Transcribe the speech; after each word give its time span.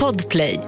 Podplay. 0.00 0.60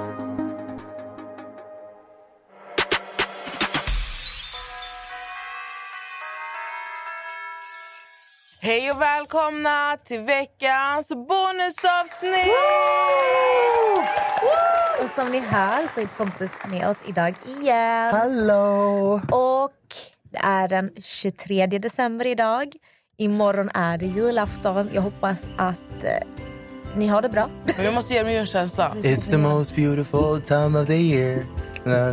Hej 8.62 8.90
och 8.90 9.00
välkomna 9.00 9.96
till 10.04 10.20
veckans 10.20 11.08
bonusavsnitt! 11.08 12.52
Och 15.02 15.10
som 15.14 15.30
ni 15.30 15.38
hör 15.40 15.94
så 15.94 16.00
är 16.00 16.06
Pontus 16.06 16.52
med 16.68 16.88
oss 16.88 16.98
idag 17.06 17.34
igen. 17.46 18.14
Hallå! 18.14 19.20
Och 19.30 19.72
det 20.32 20.38
är 20.38 20.68
den 20.68 20.90
23 20.98 21.66
december 21.66 22.26
idag. 22.26 22.72
Imorgon 23.18 23.70
är 23.74 23.98
det 23.98 24.06
julafton. 24.06 24.90
Jag 24.92 25.02
hoppas 25.02 25.42
att 25.56 26.04
eh, 26.04 26.46
ni 26.96 27.06
har 27.06 27.22
det 27.22 27.28
bra. 27.28 27.48
Men 27.64 27.86
vi 27.86 27.92
måste 27.92 28.14
ge 28.14 28.22
dem 28.22 28.32
julkänsla. 28.32 28.88
It's 28.88 29.30
the 29.30 29.38
most 29.38 29.76
beautiful 29.76 30.40
time 30.40 30.80
of 30.80 30.86
the 30.86 30.96
year. 30.96 31.46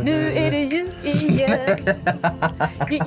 Nu 0.04 0.32
är 0.36 0.50
det 0.50 0.62
jul 0.62 0.88
igen. 1.04 1.78
Men 1.84 3.00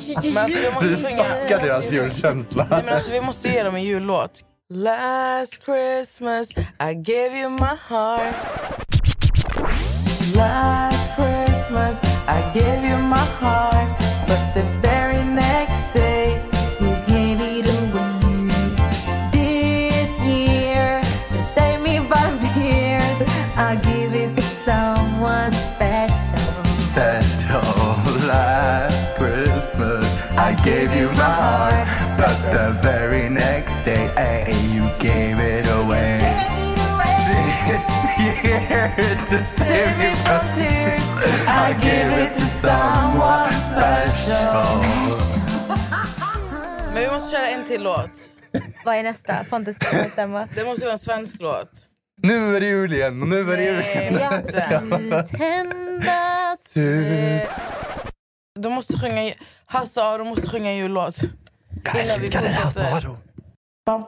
måste 0.73 1.09
sjunga... 1.09 1.23
fuckar 1.23 1.59
deras 1.59 1.91
julkänsla. 1.91 2.67
Nej, 2.69 2.83
men 2.85 2.95
alltså, 2.95 3.11
vi 3.11 3.21
måste 3.21 3.49
ge 3.49 3.63
dem 3.63 3.75
en 3.75 3.83
jullåt. 3.83 4.43
Last 4.69 5.63
Christmas 5.63 6.51
I 6.89 6.93
gave 6.93 7.39
you 7.41 7.49
my 7.49 7.77
heart 7.89 8.35
Last 10.35 10.96
to 38.95 39.37
save 39.57 39.97
me 39.97 40.15
from 40.15 40.55
tears 40.55 41.03
I 41.47 41.73
gave 41.81 42.23
it 42.23 42.33
to 42.33 42.41
someone 42.41 43.47
special 43.47 44.83
Men 46.93 47.03
vi 47.03 47.07
måste 47.11 47.31
köra 47.37 47.47
en 47.49 47.65
till 47.65 47.83
låt. 47.83 48.11
Vad 48.85 48.95
är 48.95 49.03
nästa? 49.03 49.43
Pontus 49.49 49.77
bestämma. 49.79 50.47
Det 50.55 50.63
måste 50.65 50.85
vara 50.85 50.93
en 50.93 50.99
svensk 50.99 51.35
låt. 51.39 51.71
Nu 52.21 52.55
är 52.55 52.59
det 52.59 52.65
jul 52.65 52.93
igen 52.93 53.21
och 53.21 53.27
nu 53.27 53.53
är 53.53 53.57
det 53.57 53.63
jul 53.63 53.79
igen. 53.79 54.13
Vänta. 54.89 55.23
Tändas 55.23 56.73
Du- 56.73 57.39
De 58.59 58.73
måste 58.73 58.97
sjunga... 58.97 59.33
Hasse 59.65 60.01
Aro 60.03 60.23
måste 60.23 60.49
sjunga 60.49 60.73
jullåt. 60.73 61.15
Jag 61.83 61.95
älskar 62.07 62.41
det 62.41 62.49
Hasse 62.49 62.83
Aro. 62.93 63.17
Bam, 63.85 64.03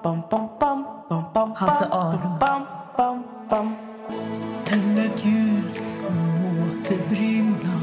bam, 1.33 1.51
Hasse 1.55 1.85
Aro. 1.91 2.39
Tänd 4.69 4.99
ett 4.99 5.25
ljus, 5.25 5.95
låt 6.01 6.89
det 6.89 7.09
brinna. 7.09 7.81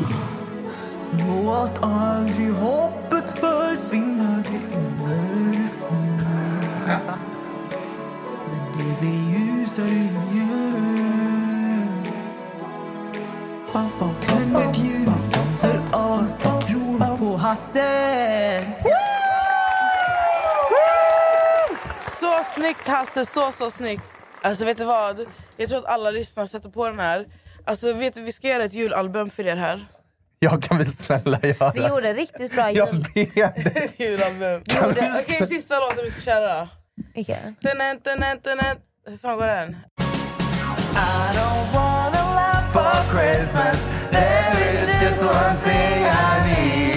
Låt 1.10 1.82
aldrig 1.82 2.52
hoppet 2.52 3.30
försvinna. 3.30 4.44
Det 4.48 4.76
är 4.76 4.80
mörkt 4.80 5.90
nu. 5.90 6.16
Men 8.50 8.72
det 8.78 9.00
blir 9.00 9.20
ljusare 9.30 9.88
igen. 9.88 10.56
Tänd 14.26 14.56
ett 14.56 14.78
ljus 14.78 15.08
för 15.60 15.80
att 15.92 16.28
du 16.38 16.72
tror 16.72 17.16
på 17.16 17.36
Hasse. 17.36 18.64
Så 22.20 22.44
snyggt 22.54 22.88
Hasse, 22.88 23.24
så 23.24 23.52
så 23.52 23.70
snyggt. 23.70 24.15
Alltså 24.46 24.64
vet 24.64 24.76
du 24.76 24.84
vad? 24.84 25.20
Jag 25.56 25.68
tror 25.68 25.78
att 25.78 25.84
alla 25.84 26.10
lyssnare 26.10 26.46
sätter 26.46 26.70
på 26.70 26.88
den 26.88 26.98
här. 27.00 27.26
Alltså 27.64 27.92
vet 27.92 28.14
du, 28.14 28.22
vi 28.22 28.32
ska 28.32 28.48
göra 28.48 28.64
ett 28.64 28.72
julalbum 28.74 29.30
för 29.30 29.46
er 29.46 29.56
här. 29.56 29.86
Jag 30.38 30.62
kan 30.62 30.78
väl 30.78 30.86
snälla 30.92 31.38
göra. 31.42 31.72
Vi 31.74 31.88
gjorde 31.88 32.12
riktigt 32.12 32.54
bra 32.54 32.70
Jag 32.70 32.88
jul. 32.94 33.06
ber 33.14 33.62
dig. 33.64 33.84
Ett 33.84 34.00
julalbum. 34.00 34.62
Okej, 35.20 35.46
sista 35.46 35.80
låten 35.80 36.04
vi 36.04 36.10
ska 36.10 36.20
köra 36.20 36.60
då. 36.60 36.68
Vilken? 37.14 37.56
Dun, 37.60 37.78
dun, 38.04 38.20
dun. 38.42 38.58
Hur 39.08 39.16
fan 39.16 39.36
går 39.38 39.46
den? 39.46 39.68
I 39.68 41.36
don't 41.38 41.74
wanna 41.74 42.34
laugh 42.34 42.72
for 42.72 43.18
Christmas 43.18 43.78
There 44.10 44.72
is 44.72 45.02
just 45.02 45.22
one 45.24 45.56
thing 45.64 46.04
I 46.04 46.32
need 46.46 46.95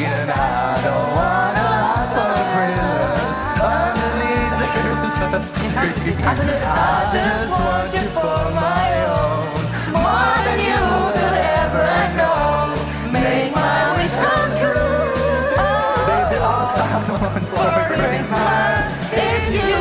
I 5.51 6.35
just 7.13 7.49
want 7.51 7.93
you 7.93 8.05
for 8.15 8.51
my 8.53 8.89
own, 9.17 9.47
more 9.93 10.37
than 10.45 10.59
you 10.69 10.83
could 11.15 11.37
ever 11.61 11.89
know. 12.17 12.75
Make 13.11 13.51
my 13.55 13.79
wish 13.97 14.15
come 14.23 14.51
true. 14.59 15.09
Baby, 16.07 16.37
all 16.51 16.69
I 16.75 16.87
want 17.09 17.45
for 17.53 17.73
Christmas 17.97 18.81
is 19.13 19.43
you. 19.55 19.79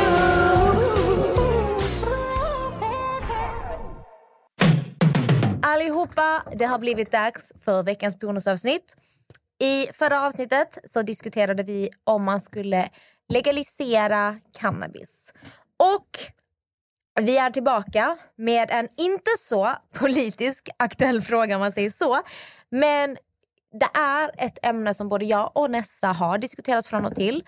Allihopa, 5.61 6.43
det 6.55 6.65
har 6.65 6.79
blivit 6.79 7.11
dags 7.11 7.51
för 7.61 7.83
veckans 7.83 8.19
bonusavsnitt. 8.19 8.95
I 9.61 9.87
förra 9.93 10.27
avsnittet 10.27 10.77
så 10.85 11.01
diskuterade 11.01 11.63
vi 11.63 11.89
om 12.03 12.23
man 12.23 12.39
skulle 12.39 12.89
legalisera 13.29 14.39
cannabis. 14.59 15.33
Och 15.77 16.09
vi 17.21 17.37
är 17.37 17.49
tillbaka 17.49 18.17
med 18.35 18.71
en 18.71 18.87
inte 18.97 19.31
så 19.39 19.69
politisk 19.99 20.69
aktuell 20.77 21.21
fråga 21.21 21.55
om 21.55 21.61
man 21.61 21.71
säger 21.71 21.89
så. 21.89 22.21
Men 22.69 23.17
det 23.79 23.99
är 23.99 24.31
ett 24.37 24.65
ämne 24.65 24.93
som 24.93 25.09
både 25.09 25.25
jag 25.25 25.51
och 25.55 25.71
Nessa 25.71 26.07
har 26.07 26.37
diskuterat 26.37 26.87
från 26.87 27.05
och 27.05 27.15
till. 27.15 27.43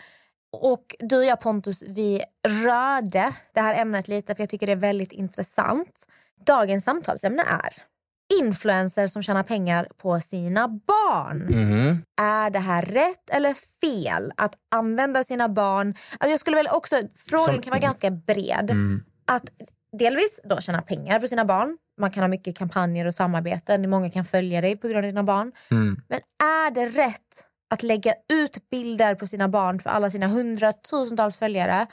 Och 0.51 0.95
du 0.99 1.17
och 1.17 1.25
jag 1.25 1.41
Pontus, 1.41 1.83
vi 1.87 2.23
rörde 2.47 3.35
det 3.53 3.61
här 3.61 3.81
ämnet 3.81 4.07
lite 4.07 4.35
för 4.35 4.43
jag 4.43 4.49
tycker 4.49 4.65
det 4.65 4.71
är 4.71 4.75
väldigt 4.75 5.11
intressant. 5.11 6.07
Dagens 6.45 6.83
samtalsämne 6.83 7.41
är 7.41 7.90
influencers 8.39 9.11
som 9.11 9.23
tjänar 9.23 9.43
pengar 9.43 9.87
på 9.97 10.19
sina 10.19 10.67
barn. 10.67 11.41
Mm. 11.41 11.97
Är 12.21 12.49
det 12.49 12.59
här 12.59 12.81
rätt 12.81 13.29
eller 13.31 13.53
fel 13.53 14.31
att 14.37 14.53
använda 14.75 15.23
sina 15.23 15.49
barn? 15.49 15.87
Alltså 15.87 16.29
jag 16.29 16.39
skulle 16.39 16.55
väl 16.57 16.67
också, 16.67 16.95
frågan 17.15 17.45
Som- 17.45 17.61
kan 17.61 17.71
vara 17.71 17.79
ganska 17.79 18.11
bred. 18.11 18.71
Mm. 18.71 19.03
Att 19.25 19.43
delvis 19.99 20.41
då 20.43 20.61
tjäna 20.61 20.81
pengar 20.81 21.19
på 21.19 21.27
sina 21.27 21.45
barn. 21.45 21.77
Man 22.01 22.11
kan 22.11 22.23
ha 22.23 22.27
mycket 22.27 22.57
kampanjer 22.57 23.05
och 23.05 23.15
samarbeten. 23.15 23.89
Många 23.89 24.09
kan 24.09 24.25
följa 24.25 24.61
dig 24.61 24.77
på 24.77 24.87
grund 24.87 24.97
av 24.97 25.03
dina 25.03 25.23
barn. 25.23 25.51
Mm. 25.71 26.01
Men 26.09 26.19
är 26.43 26.71
det 26.71 26.85
rätt 26.85 27.45
att 27.73 27.83
lägga 27.83 28.13
ut 28.33 28.69
bilder 28.69 29.15
på 29.15 29.27
sina 29.27 29.47
barn 29.47 29.79
för 29.79 29.89
alla 29.89 30.09
sina 30.09 30.27
hundratusentals 30.27 31.35
följare 31.37 31.87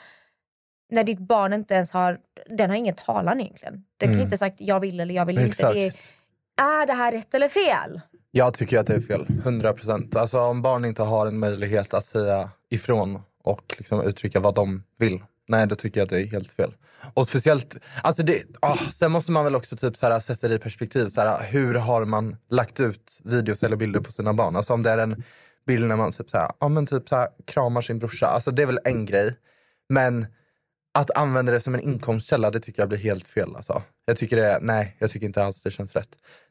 när 0.91 1.03
ditt 1.03 1.19
barn 1.19 1.53
inte 1.53 1.73
ens 1.73 1.91
har, 1.93 2.19
den 2.49 2.69
har 2.69 2.77
ingen 2.77 2.95
talan 2.95 3.41
egentligen. 3.41 3.83
Den 3.97 4.09
kan 4.09 4.17
ju 4.17 4.23
inte 4.23 4.37
sagt 4.37 4.61
jag 4.61 4.79
vill 4.79 4.99
eller 4.99 5.15
jag 5.15 5.25
vill 5.25 5.39
inte. 5.39 5.45
Mm. 5.45 5.49
Exakt. 5.49 5.73
Det 5.73 5.87
är, 5.87 6.18
är 6.59 6.87
det 6.87 6.93
här 6.93 7.11
rätt 7.11 7.33
eller 7.33 7.47
fel? 7.47 8.01
Jag 8.31 8.53
tycker 8.53 8.79
att 8.79 8.87
det 8.87 8.95
är 8.95 9.01
fel, 9.01 9.25
100 9.43 9.73
procent. 9.73 10.15
Alltså, 10.15 10.39
om 10.39 10.61
barn 10.61 10.85
inte 10.85 11.03
har 11.03 11.27
en 11.27 11.39
möjlighet 11.39 11.93
att 11.93 12.05
säga 12.05 12.49
ifrån 12.71 13.21
och 13.43 13.75
liksom 13.77 14.01
uttrycka 14.01 14.39
vad 14.39 14.55
de 14.55 14.83
vill, 14.99 15.23
nej 15.47 15.67
då 15.67 15.75
tycker 15.75 15.99
jag 15.99 16.05
att 16.05 16.09
det 16.09 16.21
är 16.21 16.25
helt 16.25 16.51
fel. 16.51 16.73
Och 17.13 17.27
speciellt, 17.27 17.77
alltså 18.03 18.23
det, 18.23 18.43
oh, 18.61 18.89
sen 18.89 19.11
måste 19.11 19.31
man 19.31 19.43
väl 19.43 19.55
också 19.55 19.77
typ 19.77 19.95
så 19.95 20.05
här, 20.05 20.19
sätta 20.19 20.47
det 20.47 20.55
i 20.55 20.59
perspektiv. 20.59 21.07
Så 21.07 21.21
här, 21.21 21.43
hur 21.51 21.75
har 21.75 22.05
man 22.05 22.37
lagt 22.49 22.79
ut 22.79 23.19
videos 23.23 23.63
eller 23.63 23.75
bilder 23.75 23.99
på 23.99 24.11
sina 24.11 24.33
barn? 24.33 24.55
Alltså 24.55 24.73
om 24.73 24.83
det 24.83 24.91
är 24.91 24.97
en 24.97 25.23
bild 25.67 25.87
när 25.87 25.95
man 25.95 26.11
typ 26.11 26.29
så 26.29 26.37
här, 26.37 26.51
ja, 26.59 26.67
men 26.67 26.85
typ 26.85 27.09
så 27.09 27.15
här, 27.15 27.27
kramar 27.47 27.81
sin 27.81 27.99
brorsa, 27.99 28.27
alltså 28.27 28.51
det 28.51 28.61
är 28.61 28.65
väl 28.65 28.79
en 28.83 29.05
grej. 29.05 29.35
Men 29.89 30.25
att 30.93 31.11
använda 31.11 31.51
det 31.51 31.59
som 31.59 31.75
en 31.75 31.81
inkomstkälla, 31.81 32.51
det 32.51 32.59
tycker 32.59 32.81
jag 32.81 32.89
blir 32.89 32.99
helt 32.99 33.27
fel. 33.27 33.55
Alltså. 33.55 33.81
Jag 34.05 34.17
tycker 34.17 34.35
det, 34.35 34.59
nej, 34.61 34.95
jag 34.99 35.09
tycker 35.09 35.25
inte 35.25 35.43
alls 35.43 35.63
det 35.63 35.71
känns 35.71 35.95
rätt. 35.95 36.09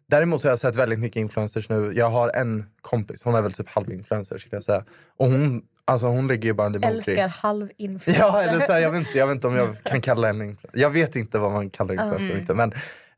Däremot 0.08 0.42
har 0.42 0.50
jag 0.50 0.58
sett 0.58 0.74
väldigt 0.74 0.98
mycket 0.98 1.16
influencers 1.16 1.68
nu. 1.68 1.92
Jag 1.94 2.10
har 2.10 2.30
en 2.34 2.66
kompis, 2.80 3.22
hon 3.22 3.34
är 3.34 3.42
väl 3.42 3.52
typ 3.52 3.68
halvinfluencer 3.68 4.38
skulle 4.38 4.56
jag 4.56 4.64
säga. 4.64 4.84
Och 5.16 5.26
hon, 5.26 5.62
alltså 5.84 6.06
hon 6.06 6.26
lägger 6.26 6.48
ju 6.48 6.54
bara 6.54 6.66
emoji. 6.66 6.86
Älskar 6.86 7.28
halvinfluencer. 7.28 8.22
Ja, 8.24 8.42
eller 8.42 8.60
så 8.60 8.72
här, 8.72 8.80
jag, 8.80 8.90
vet 8.90 8.98
inte, 8.98 9.18
jag 9.18 9.26
vet 9.26 9.34
inte 9.34 9.46
om 9.46 9.56
jag 9.56 9.82
kan 9.82 10.00
kalla 10.00 10.26
henne 10.26 10.44
influencer. 10.44 10.80
Jag 10.80 10.90
vet 10.90 11.16
inte 11.16 11.38
vad 11.38 11.52
man 11.52 11.70
kallar 11.70 11.94
influencer. 11.94 12.26
Mm. 12.26 12.38
Inte, 12.38 12.54
men, 12.54 12.72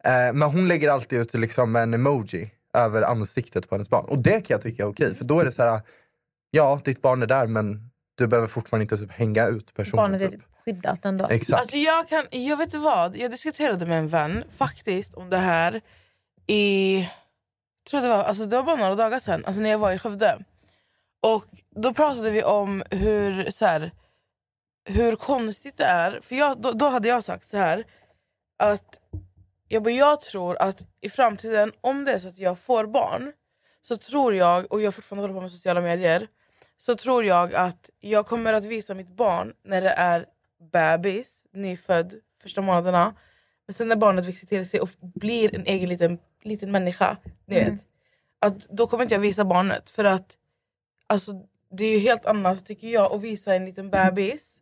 eh, 0.04 0.32
men 0.32 0.42
hon 0.42 0.68
lägger 0.68 0.90
alltid 0.90 1.20
ut 1.20 1.34
liksom 1.34 1.76
en 1.76 1.94
emoji 1.94 2.50
över 2.76 3.02
ansiktet 3.02 3.68
på 3.68 3.74
hennes 3.74 3.90
barn. 3.90 4.04
Och 4.04 4.18
det 4.18 4.40
kan 4.40 4.54
jag 4.54 4.62
tycka 4.62 4.82
är 4.82 4.88
okej. 4.88 5.14
För 5.14 5.24
då 5.24 5.40
är 5.40 5.44
det 5.44 5.52
så 5.52 5.62
här, 5.62 5.80
ja 6.50 6.80
ditt 6.84 7.02
barn 7.02 7.22
är 7.22 7.26
där 7.26 7.46
men 7.46 7.90
du 8.14 8.26
behöver 8.26 8.48
fortfarande 8.48 8.82
inte 8.82 8.96
typ 8.96 9.12
hänga 9.12 9.46
ut 9.46 9.74
personen. 9.74 10.04
Barnet 10.04 10.22
är 10.22 10.28
typ. 10.28 10.40
Skyddat 10.64 11.04
ändå. 11.04 11.26
Exakt. 11.28 11.60
Alltså 11.60 11.76
jag 11.76 12.08
kan, 12.08 12.26
jag 12.30 12.56
vet 12.56 12.74
vad, 12.74 13.16
jag 13.16 13.30
diskuterade 13.30 13.86
med 13.86 13.98
en 13.98 14.08
vän 14.08 14.44
faktiskt 14.50 15.14
om 15.14 15.30
det 15.30 15.36
här 15.36 15.80
i, 16.46 17.08
tror 17.90 18.00
det 18.00 18.08
var, 18.08 18.24
alltså 18.24 18.46
det 18.46 18.56
var 18.56 18.62
bara 18.62 18.76
några 18.76 18.94
dagar 18.94 19.20
sedan, 19.20 19.44
alltså 19.44 19.62
när 19.62 19.70
jag 19.70 19.78
var 19.78 19.92
i 19.92 19.98
Skövde. 19.98 20.38
Och 21.22 21.44
då 21.76 21.94
pratade 21.94 22.30
vi 22.30 22.42
om 22.42 22.82
hur, 22.90 23.50
så 23.50 23.66
här, 23.66 23.90
hur 24.84 25.16
konstigt 25.16 25.76
det 25.76 25.84
är, 25.84 26.20
för 26.22 26.36
jag, 26.36 26.60
då, 26.60 26.72
då 26.72 26.88
hade 26.88 27.08
jag 27.08 27.24
sagt 27.24 27.48
så 27.48 27.56
här 27.56 27.84
att 28.58 28.98
jag, 29.68 29.82
bara, 29.82 29.90
jag 29.90 30.20
tror 30.20 30.62
att 30.62 30.82
i 31.00 31.08
framtiden, 31.08 31.72
om 31.80 32.04
det 32.04 32.12
är 32.12 32.18
så 32.18 32.28
att 32.28 32.38
jag 32.38 32.58
får 32.58 32.86
barn, 32.86 33.32
så 33.80 33.96
tror 33.96 34.34
jag, 34.34 34.72
och 34.72 34.82
jag 34.82 34.94
fortfarande 34.94 35.22
håller 35.22 35.34
på 35.34 35.40
med 35.40 35.50
sociala 35.50 35.80
medier, 35.80 36.26
så 36.76 36.96
tror 36.96 37.24
jag 37.24 37.54
att 37.54 37.90
jag 38.00 38.26
kommer 38.26 38.52
att 38.52 38.64
visa 38.64 38.94
mitt 38.94 39.16
barn 39.16 39.52
när 39.64 39.80
det 39.80 39.90
är 39.90 40.26
bebis, 40.72 41.44
nyfödd, 41.52 42.14
första 42.42 42.60
månaderna. 42.62 43.14
Men 43.66 43.74
sen 43.74 43.88
när 43.88 43.96
barnet 43.96 44.24
växer 44.26 44.46
till 44.46 44.68
sig 44.68 44.80
och 44.80 44.88
blir 45.00 45.54
en 45.54 45.66
egen 45.66 45.88
liten, 45.88 46.18
liten 46.44 46.72
människa, 46.72 47.16
ni 47.46 47.54
vet. 47.54 47.86
Att 48.40 48.68
då 48.68 48.86
kommer 48.86 49.02
inte 49.04 49.14
jag 49.14 49.20
visa 49.20 49.44
barnet 49.44 49.90
för 49.90 50.04
att 50.04 50.36
alltså, 51.06 51.32
det 51.70 51.84
är 51.84 51.92
ju 51.92 51.98
helt 51.98 52.26
annat 52.26 52.66
tycker 52.66 52.88
jag 52.88 53.12
att 53.12 53.20
visa 53.22 53.54
en 53.54 53.64
liten 53.64 53.90
bebis 53.90 54.60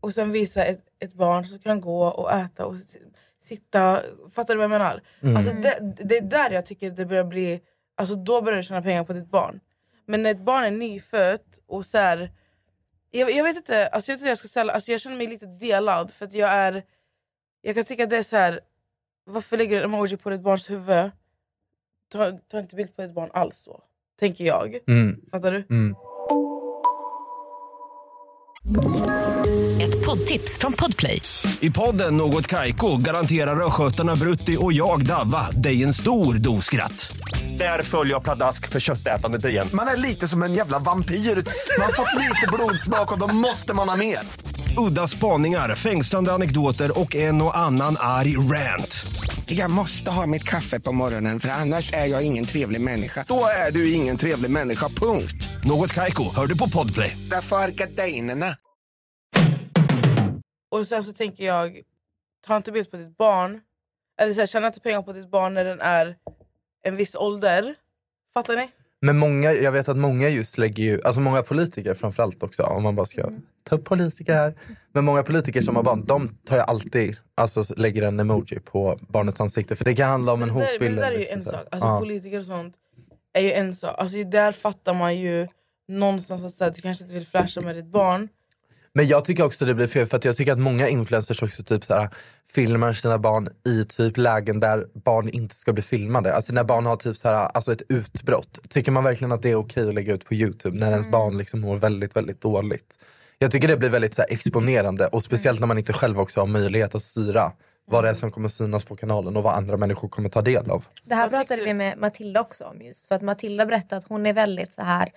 och 0.00 0.14
sen 0.14 0.32
visa 0.32 0.64
ett, 0.64 0.84
ett 1.00 1.14
barn 1.14 1.44
som 1.44 1.58
kan 1.58 1.80
gå 1.80 2.02
och 2.04 2.32
äta 2.32 2.66
och 2.66 2.76
sitta. 3.40 4.02
Fattar 4.34 4.54
du 4.54 4.58
vad 4.58 4.64
jag 4.64 4.70
menar? 4.70 5.02
Alltså, 5.36 5.52
det, 5.52 5.94
det 6.04 6.16
är 6.16 6.22
där 6.22 6.50
jag 6.50 6.66
tycker 6.66 6.90
det 6.90 7.06
börjar 7.06 7.24
bli, 7.24 7.60
alltså, 7.96 8.14
då 8.14 8.42
börjar 8.42 8.56
du 8.56 8.62
tjäna 8.62 8.82
pengar 8.82 9.04
på 9.04 9.12
ditt 9.12 9.30
barn. 9.30 9.60
Men 10.06 10.22
när 10.22 10.30
ett 10.30 10.44
barn 10.44 10.64
är 10.64 10.70
nyfött 10.70 11.58
och 11.66 11.86
så 11.86 11.98
här, 11.98 12.32
jag, 13.10 13.30
jag 13.30 13.44
vet 13.44 13.56
inte, 13.56 13.86
alltså 13.86 14.10
jag, 14.10 14.16
vet 14.16 14.20
inte 14.20 14.28
jag, 14.28 14.38
ska 14.38 14.48
ställa, 14.48 14.72
alltså 14.72 14.92
jag 14.92 15.00
känner 15.00 15.16
mig 15.16 15.26
lite 15.26 15.46
delad 15.46 16.12
för 16.12 16.26
att 16.26 16.32
jag 16.32 16.50
är 16.50 16.82
jag 17.62 17.74
kan 17.74 17.84
tycka 17.84 18.04
att 18.04 18.10
det 18.10 18.16
är 18.16 18.22
så 18.22 18.36
här. 18.36 18.60
varför 19.26 19.56
lägger 19.56 19.76
du 19.76 19.82
en 19.84 19.90
emoji 19.94 20.16
på 20.16 20.30
ditt 20.30 20.40
barns 20.40 20.70
huvud? 20.70 21.10
Ta, 22.12 22.32
ta 22.50 22.58
inte 22.58 22.76
bild 22.76 22.96
på 22.96 23.02
ditt 23.02 23.14
barn 23.14 23.30
alls 23.32 23.64
då, 23.64 23.80
tänker 24.20 24.44
jag. 24.44 24.78
Mm. 24.88 25.20
Fattar 25.30 25.52
du? 25.52 25.66
Mm. 25.70 25.94
Ett 29.82 30.06
poddtips 30.06 30.58
från 30.58 30.72
Podplay. 30.72 31.20
I 31.60 31.70
podden 31.70 32.16
Något 32.16 32.46
Kaiko 32.46 32.96
garanterar 32.96 33.66
östgötarna 33.66 34.16
Brutti 34.16 34.56
och 34.60 34.72
jag, 34.72 35.06
Davva, 35.06 35.50
dig 35.50 35.82
en 35.82 35.94
stor 35.94 36.34
dos 36.34 36.64
skratt. 36.64 37.12
Där 37.60 37.82
följer 37.82 38.14
jag 38.14 38.22
pladask 38.22 38.68
för 38.68 38.80
köttätandet 38.80 39.44
igen. 39.44 39.68
Man 39.72 39.88
är 39.88 39.96
lite 39.96 40.28
som 40.28 40.42
en 40.42 40.54
jävla 40.54 40.78
vampyr. 40.78 41.14
Man 41.14 41.86
har 41.86 41.92
fått 41.92 42.22
lite 42.22 42.46
blodsmak 42.52 43.12
och 43.12 43.18
då 43.18 43.34
måste 43.34 43.74
man 43.74 43.88
ha 43.88 43.96
mer. 43.96 44.18
Udda 44.78 45.06
spaningar, 45.06 45.74
fängslande 45.74 46.32
anekdoter 46.32 47.00
och 47.00 47.14
en 47.14 47.42
och 47.42 47.58
annan 47.58 47.96
arg 47.98 48.36
rant. 48.36 49.06
Jag 49.46 49.70
måste 49.70 50.10
ha 50.10 50.26
mitt 50.26 50.44
kaffe 50.44 50.80
på 50.80 50.92
morgonen 50.92 51.40
för 51.40 51.48
annars 51.48 51.92
är 51.92 52.06
jag 52.06 52.22
ingen 52.22 52.46
trevlig 52.46 52.80
människa. 52.80 53.24
Då 53.28 53.44
är 53.66 53.70
du 53.70 53.92
ingen 53.92 54.16
trevlig 54.16 54.50
människa, 54.50 54.88
punkt. 54.88 55.48
Något 55.64 55.92
Kaiko, 55.92 56.34
hör 56.36 56.46
du 56.46 56.58
på 56.58 56.68
Podplay. 56.68 57.16
Därför 57.30 57.56
är 57.56 57.68
gardinerna. 57.68 58.56
Och 60.70 60.86
sen 60.86 61.04
så 61.04 61.12
tänker 61.12 61.44
jag, 61.44 61.80
ta 62.46 62.56
inte 62.56 62.72
bild 62.72 62.90
på 62.90 62.96
ditt 62.96 63.16
barn. 63.16 63.60
Eller 64.20 64.34
så 64.34 64.40
här, 64.40 64.46
tjäna 64.46 64.66
inte 64.66 64.80
pengar 64.80 65.02
på 65.02 65.12
ditt 65.12 65.30
barn 65.30 65.54
när 65.54 65.64
den 65.64 65.80
är 65.80 66.16
en 66.82 66.96
viss 66.96 67.14
ålder. 67.16 67.74
Fattar 68.34 68.56
ni? 68.56 68.68
Men 69.02 69.18
många, 69.18 69.52
jag 69.52 69.72
vet 69.72 69.88
att 69.88 69.96
många 69.96 70.28
just 70.28 70.58
lägger 70.58 70.84
ju, 70.84 71.02
alltså 71.04 71.20
många 71.20 71.42
politiker 71.42 71.94
framförallt 71.94 72.42
också, 72.42 72.62
om 72.62 72.82
man 72.82 72.94
bara 72.96 73.06
ska 73.06 73.30
ta 73.68 73.76
upp 73.76 73.84
politiker 73.84 74.34
här. 74.34 74.54
Men 74.92 75.04
många 75.04 75.22
politiker 75.22 75.60
som 75.60 75.76
har 75.76 75.82
barn, 75.82 76.04
de 76.06 76.28
tar 76.44 76.56
ju 76.56 76.62
alltid, 76.62 77.16
alltså 77.34 77.64
lägger 77.76 78.02
en 78.02 78.20
emoji 78.20 78.60
på 78.60 78.98
barnets 79.08 79.40
ansikte. 79.40 79.76
För 79.76 79.84
det 79.84 79.94
kan 79.94 80.08
handla 80.08 80.32
om 80.32 80.42
en 80.42 80.50
hotbild. 80.50 80.80
men 80.80 80.96
det 80.96 81.00
där 81.02 81.10
är 81.12 81.18
ju 81.18 81.26
en 81.26 81.44
sak. 81.44 81.66
Alltså, 81.70 81.88
Ja. 81.88 82.00
Politiker 82.00 82.38
och 82.38 82.44
sånt 82.46 82.74
är 83.32 83.42
ju 83.42 83.52
en 83.52 83.74
sak. 83.74 83.94
Alltså, 83.98 84.24
där 84.24 84.52
fattar 84.52 84.94
man 84.94 85.16
ju 85.18 85.48
någonstans 85.88 86.42
att 86.44 86.50
så 86.54 86.64
här, 86.64 86.70
du 86.70 86.80
kanske 86.80 87.04
inte 87.04 87.14
vill 87.14 87.26
flasha 87.26 87.60
med 87.60 87.76
ditt 87.76 87.86
barn. 87.92 88.28
Men 88.94 89.08
jag 89.08 89.24
tycker 89.24 89.44
också 89.44 89.64
det 89.64 89.74
blir 89.74 89.86
fel 89.86 90.06
för 90.06 90.16
att 90.16 90.24
jag 90.24 90.36
tycker 90.36 90.52
att 90.52 90.58
många 90.58 90.88
influencers 90.88 91.42
också 91.42 91.62
typ 91.62 91.84
så 91.84 91.94
här, 91.94 92.08
filmar 92.46 92.92
sina 92.92 93.18
barn 93.18 93.48
i 93.66 93.84
typ 93.84 94.16
lägen 94.16 94.60
där 94.60 94.86
barn 95.04 95.28
inte 95.28 95.54
ska 95.54 95.72
bli 95.72 95.82
filmade. 95.82 96.34
Alltså 96.34 96.52
när 96.52 96.64
barn 96.64 96.86
har 96.86 96.96
typ 96.96 97.16
så 97.16 97.28
här, 97.28 97.34
alltså 97.54 97.72
ett 97.72 97.82
utbrott. 97.88 98.58
Tycker 98.68 98.92
man 98.92 99.04
verkligen 99.04 99.32
att 99.32 99.42
det 99.42 99.50
är 99.50 99.54
okej 99.54 99.88
att 99.88 99.94
lägga 99.94 100.14
ut 100.14 100.24
på 100.24 100.34
Youtube 100.34 100.78
när 100.78 100.90
ens 100.90 101.10
barn 101.10 101.38
liksom 101.38 101.60
mår 101.60 101.76
väldigt, 101.76 102.16
väldigt 102.16 102.40
dåligt? 102.40 103.04
Jag 103.38 103.50
tycker 103.50 103.68
det 103.68 103.76
blir 103.76 103.88
väldigt 103.88 104.14
så 104.14 104.22
här, 104.22 104.32
exponerande 104.32 105.06
och 105.06 105.22
speciellt 105.22 105.60
när 105.60 105.66
man 105.66 105.78
inte 105.78 105.92
själv 105.92 106.20
också 106.20 106.40
har 106.40 106.46
möjlighet 106.46 106.94
att 106.94 107.02
styra 107.02 107.52
vad 107.90 108.04
det 108.04 108.10
är 108.10 108.14
som 108.14 108.30
kommer 108.30 108.48
synas 108.48 108.84
på 108.84 108.96
kanalen 108.96 109.36
och 109.36 109.42
vad 109.42 109.54
andra 109.54 109.76
människor 109.76 110.08
kommer 110.08 110.28
ta 110.28 110.42
del 110.42 110.70
av. 110.70 110.84
Det 111.04 111.14
här 111.14 111.28
pratade 111.28 111.64
vi 111.64 111.74
med 111.74 111.98
Matilda 111.98 112.40
också 112.40 112.64
om 112.64 112.82
just 112.82 113.06
för 113.06 113.14
att 113.14 113.22
Matilda 113.22 113.66
berättade 113.66 113.96
att 113.96 114.08
hon 114.08 114.26
är 114.26 114.32
väldigt 114.32 114.74
så 114.74 114.82
här 114.82 115.12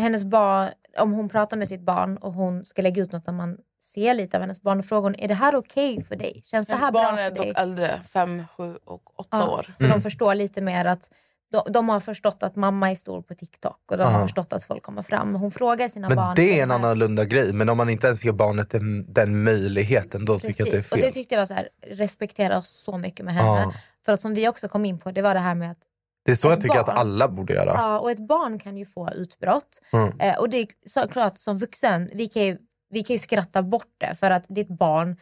hennes 0.00 0.24
barn, 0.24 0.68
om 0.98 1.12
hon 1.12 1.28
pratar 1.28 1.56
med 1.56 1.68
sitt 1.68 1.80
barn 1.80 2.16
och 2.16 2.32
hon 2.32 2.64
ska 2.64 2.82
lägga 2.82 3.02
ut 3.02 3.12
något 3.12 3.24
där 3.26 3.32
man 3.32 3.56
ser 3.82 4.14
lite 4.14 4.36
av 4.36 4.40
hennes 4.40 4.62
barn 4.62 4.78
och 4.78 4.84
frågar 4.84 5.02
hon, 5.02 5.14
är 5.14 5.28
det 5.28 5.34
här 5.34 5.56
okej 5.56 6.04
för 6.04 6.16
dig? 6.16 6.40
Känns 6.44 6.66
det 6.68 6.72
här 6.74 6.80
Hennes 6.80 6.92
bra 6.92 7.02
barn 7.02 7.16
för 7.16 7.22
är 7.24 7.30
dig? 7.30 7.48
dock 7.48 7.58
äldre, 7.58 8.00
fem, 8.08 8.42
sju 8.56 8.76
och 8.84 9.20
åtta 9.20 9.28
Ja, 9.36 9.48
år. 9.48 9.74
Så 9.78 9.84
de 9.86 10.00
förstår 10.00 10.34
lite 10.34 10.60
mer 10.60 10.84
att 10.84 11.10
de, 11.52 11.72
de 11.72 11.88
har 11.88 12.00
förstått 12.00 12.42
att 12.42 12.56
mamma 12.56 12.90
är 12.90 12.94
stor 12.94 13.22
på 13.22 13.34
TikTok 13.34 13.76
och 13.90 13.98
de 13.98 14.04
har 14.04 14.12
Ja. 14.20 14.22
förstått 14.26 14.52
att 14.52 14.64
folk 14.64 14.82
kommer 14.82 15.02
fram. 15.02 15.34
Hon 15.34 15.50
frågar 15.50 15.88
sina 15.88 16.08
Men 16.08 16.16
barn. 16.16 16.32
det 16.36 16.58
är 16.58 16.62
en 16.62 16.70
annorlunda 16.70 17.24
grej. 17.24 17.52
Men 17.52 17.68
om 17.68 17.76
man 17.76 17.90
inte 17.90 18.06
ens 18.06 18.24
ger 18.24 18.32
barnet 18.32 18.70
den, 18.70 19.12
den 19.12 19.42
möjligheten 19.44 20.24
då 20.24 20.38
tycker 20.38 20.60
jag 20.60 20.66
att 20.68 20.70
det 20.72 20.76
är 20.76 20.80
Precis. 20.80 20.92
Och 20.92 20.98
fel. 20.98 21.06
det 21.06 21.12
tyckte 21.12 21.34
jag 21.34 21.40
var 21.40 21.46
så 21.46 21.54
här, 21.54 21.68
respekterar 21.86 22.60
så 22.60 22.98
mycket 22.98 23.24
med 23.24 23.34
henne. 23.34 23.48
Ja. 23.60 23.72
För 24.04 24.12
att 24.12 24.20
som 24.20 24.34
vi 24.34 24.48
också 24.48 24.68
kom 24.68 24.84
in 24.84 24.98
på, 24.98 25.10
det 25.12 25.22
var 25.22 25.34
det 25.34 25.40
här 25.40 25.54
med 25.54 25.70
att 25.70 25.78
Det 26.24 26.30
är 26.30 26.36
så 26.36 26.46
jag 26.46 26.52
ett 26.52 26.60
tycker 26.60 26.78
att 26.78 26.86
barn- 26.86 26.96
alla 26.98 27.28
borde 27.28 27.52
göra. 27.54 27.72
Ja, 27.74 27.98
och 27.98 28.10
ett 28.10 28.26
barn 28.28 28.58
kan 28.58 28.76
ju 28.76 28.84
få 28.86 29.10
utbrott. 29.14 29.80
Mm. 29.92 30.20
Eh, 30.20 30.38
och 30.38 30.48
det 30.50 30.56
är 30.56 30.66
såklart 30.86 31.38
som 31.38 31.58
vuxen, 31.58 32.10
vi 32.14 32.26
kan, 32.26 32.42
ju, 32.42 32.58
vi 32.90 33.02
kan 33.02 33.14
ju 33.14 33.20
skratta 33.20 33.62
bort 33.62 33.94
det 33.98 34.14
för 34.14 34.30
att 34.30 34.44
ditt 34.48 34.68
barn, 34.68 35.16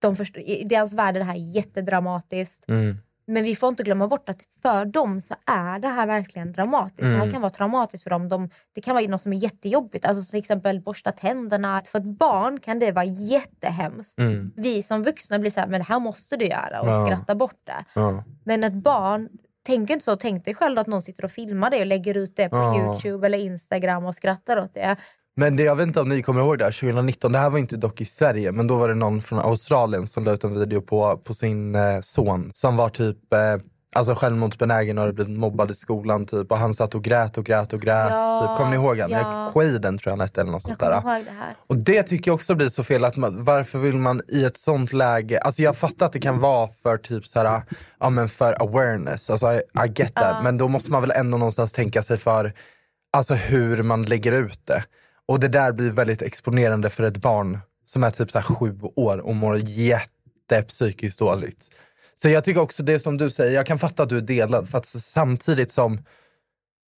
de 0.00 0.16
förstår, 0.16 0.42
i 0.42 0.64
deras 0.64 0.92
värld 0.94 1.14
är 1.16 1.18
det 1.20 1.24
här 1.26 1.34
jättedramatiskt. 1.56 2.68
Mm. 2.68 2.98
Men 3.26 3.44
vi 3.44 3.56
får 3.56 3.68
inte 3.68 3.82
glömma 3.82 4.08
bort 4.08 4.28
att 4.28 4.42
för 4.62 4.84
dem 4.84 5.20
så 5.20 5.34
är 5.46 5.78
det 5.78 5.88
här 5.88 6.06
verkligen 6.06 6.52
dramatiskt. 6.52 7.00
Mm. 7.02 7.20
Det 7.20 7.30
kan 7.32 7.40
vara 7.40 7.50
traumatiskt 7.50 8.02
för 8.04 8.10
dem. 8.10 8.28
De, 8.28 8.50
det 8.74 8.80
kan 8.80 8.94
vara 8.94 9.06
något 9.06 9.22
som 9.22 9.32
är 9.32 9.36
jättejobbigt. 9.36 10.04
Alltså 10.04 10.30
till 10.30 10.38
exempel 10.38 10.80
borsta 10.80 11.12
tänderna. 11.12 11.82
För 11.86 11.98
ett 11.98 12.18
barn 12.18 12.60
kan 12.60 12.78
det 12.78 12.92
vara 12.92 13.04
jättehemskt. 13.04 14.18
Mm. 14.18 14.52
Vi 14.56 14.82
som 14.82 15.02
vuxna 15.02 15.38
blir 15.38 15.50
så 15.50 15.60
här, 15.60 15.66
men 15.66 15.80
det 15.80 15.86
här 15.88 15.98
måste 15.98 16.36
du 16.36 16.44
göra 16.44 16.80
och 16.80 16.88
Ja. 16.88 17.06
skratta 17.06 17.34
bort 17.34 17.60
det. 17.64 17.84
Ja. 17.94 18.24
Men 18.44 18.64
ett 18.64 18.72
barn, 18.72 19.28
tänk 19.66 19.90
inte 19.90 20.04
så. 20.04 20.16
Tänk 20.16 20.44
dig 20.44 20.54
själv 20.54 20.78
att 20.78 20.86
någon 20.86 21.02
sitter 21.02 21.24
och 21.24 21.30
filmar 21.30 21.70
det 21.70 21.80
och 21.80 21.86
lägger 21.86 22.16
ut 22.16 22.36
det 22.36 22.48
på 22.48 22.56
Ja. 22.56 22.80
Youtube 22.80 23.26
eller 23.26 23.38
Instagram 23.38 24.04
och 24.04 24.14
skrattar 24.14 24.56
åt 24.56 24.74
det. 24.74 24.96
Men 25.36 25.56
det, 25.56 25.62
jag 25.62 25.76
vet 25.76 25.86
inte 25.86 26.00
om 26.00 26.08
ni 26.08 26.22
kommer 26.22 26.40
ihåg 26.40 26.58
det 26.58 26.64
här 26.64 26.80
2019, 26.80 27.32
det 27.32 27.38
här 27.38 27.50
var 27.50 27.58
inte 27.58 27.76
dock 27.76 28.00
i 28.00 28.04
Sverige 28.04 28.52
men 28.52 28.66
då 28.66 28.76
var 28.76 28.88
det 28.88 28.94
någon 28.94 29.22
från 29.22 29.38
Australien 29.38 30.06
som 30.06 30.24
la 30.24 30.32
ut 30.32 30.44
en 30.44 30.58
video 30.60 30.80
på, 30.80 31.16
på 31.24 31.34
sin 31.34 31.74
eh, 31.74 32.00
son 32.00 32.50
som 32.54 32.76
var 32.76 32.88
typ 32.88 33.32
eh, 33.32 33.38
alltså 33.92 34.14
självmordsbenägen 34.14 34.98
och 34.98 35.02
hade 35.02 35.12
blivit 35.12 35.38
mobbad 35.38 35.70
i 35.70 35.74
skolan 35.74 36.26
typ 36.26 36.52
och 36.52 36.58
han 36.58 36.74
satt 36.74 36.94
och 36.94 37.04
grät 37.04 37.38
och 37.38 37.44
grät 37.44 37.72
och 37.72 37.80
grät. 37.80 38.10
Ja, 38.10 38.40
typ. 38.40 38.58
Kommer 38.58 38.70
ni 38.70 38.76
ihåg 38.76 38.98
han? 38.98 39.10
ja. 39.10 39.50
Quaden 39.52 39.98
tror 39.98 40.10
jag 40.10 40.12
han 40.12 40.20
hette 40.20 40.40
eller 40.40 40.52
något 40.52 40.68
Jag 40.68 40.78
sånt 40.78 40.80
där. 40.80 40.92
ihåg 40.92 41.24
det 41.24 41.30
här. 41.30 41.54
Och 41.66 41.76
det 41.76 42.02
tycker 42.02 42.28
jag 42.28 42.34
också 42.34 42.54
blir 42.54 42.68
så 42.68 42.84
fel, 42.84 43.04
att 43.04 43.16
man, 43.16 43.44
varför 43.44 43.78
vill 43.78 43.94
man 43.94 44.22
i 44.28 44.44
ett 44.44 44.56
sånt 44.56 44.92
läge, 44.92 45.40
alltså 45.40 45.62
jag 45.62 45.76
fattar 45.76 46.06
att 46.06 46.12
det 46.12 46.20
kan 46.20 46.38
vara 46.38 46.68
för 46.68 46.96
typ 46.96 47.26
så 47.26 47.40
här, 47.40 47.62
ja 48.00 48.10
men 48.10 48.28
för 48.28 48.62
awareness, 48.62 49.30
alltså 49.30 49.52
I, 49.52 49.56
I 49.56 49.92
get 49.96 50.14
that, 50.14 50.44
men 50.44 50.58
då 50.58 50.68
måste 50.68 50.90
man 50.90 51.00
väl 51.00 51.10
ändå 51.10 51.38
någonstans 51.38 51.72
tänka 51.72 52.02
sig 52.02 52.16
för 52.16 52.52
alltså 53.12 53.34
hur 53.34 53.82
man 53.82 54.02
lägger 54.02 54.32
ut 54.32 54.66
det. 54.66 54.84
Och 55.28 55.40
det 55.40 55.48
där 55.48 55.72
blir 55.72 55.90
väldigt 55.90 56.22
exponerande 56.22 56.90
för 56.90 57.02
ett 57.02 57.16
barn 57.16 57.58
som 57.84 58.04
är 58.04 58.10
typ 58.10 58.30
så 58.30 58.42
sju 58.42 58.78
år 58.96 59.18
och 59.18 59.34
mår 59.34 59.58
jättepsykiskt 59.58 61.18
dåligt. 61.18 61.68
Så 62.22 62.28
jag 62.28 62.44
tycker 62.44 62.60
också 62.60 62.82
det 62.82 63.00
som 63.00 63.16
du 63.16 63.30
säger, 63.30 63.52
jag 63.52 63.66
kan 63.66 63.78
fatta 63.78 64.02
att 64.02 64.08
du 64.08 64.16
är 64.16 64.20
delad 64.20 64.68
för 64.68 64.78
att 64.78 64.86
samtidigt 64.86 65.70
som 65.70 66.04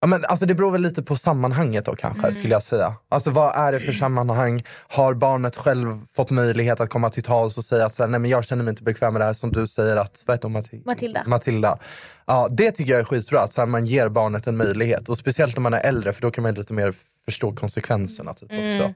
Ja, 0.01 0.07
men 0.07 0.25
alltså 0.25 0.45
det 0.45 0.55
beror 0.55 0.71
väl 0.71 0.81
lite 0.81 1.03
på 1.03 1.15
sammanhanget 1.15 1.85
då 1.85 1.95
kanske 1.95 2.31
skulle 2.31 2.53
jag 2.53 2.63
säga. 2.63 2.95
Alltså 3.09 3.29
vad 3.29 3.55
är 3.55 3.71
det 3.71 3.79
för 3.79 3.91
sammanhang? 3.93 4.63
Har 4.87 5.13
barnet 5.13 5.55
själv 5.55 6.05
fått 6.11 6.31
möjlighet 6.31 6.79
att 6.79 6.89
komma 6.89 7.09
till 7.09 7.23
tals 7.23 7.57
och 7.57 7.65
säga 7.65 7.85
att 7.85 7.93
så 7.93 8.03
här, 8.03 8.09
nej 8.09 8.19
men 8.19 8.31
jag 8.31 8.45
känner 8.45 8.63
mig 8.63 8.71
inte 8.71 8.83
bekväm 8.83 9.13
med 9.13 9.21
det 9.21 9.25
här 9.25 9.33
som 9.33 9.51
du 9.51 9.67
säger 9.67 9.97
att, 9.97 10.23
vad 10.27 10.35
heter 10.37 10.47
hon? 10.47 10.57
Mati- 10.57 10.81
Matilda. 10.85 11.23
Matilda. 11.25 11.77
Ja, 12.25 12.47
det 12.51 12.71
tycker 12.71 12.91
jag 12.91 12.99
är 12.99 13.03
skitbra, 13.05 13.39
att 13.41 13.53
så 13.53 13.61
här, 13.61 13.67
man 13.67 13.85
ger 13.85 14.09
barnet 14.09 14.47
en 14.47 14.57
möjlighet. 14.57 15.09
Och 15.09 15.17
speciellt 15.17 15.55
när 15.55 15.61
man 15.61 15.73
är 15.73 15.81
äldre 15.81 16.13
för 16.13 16.21
då 16.21 16.31
kan 16.31 16.41
man 16.41 16.53
lite 16.53 16.73
mer 16.73 16.93
förstå 17.25 17.55
konsekvenserna. 17.55 18.33
Typ, 18.33 18.51
också. 18.51 18.93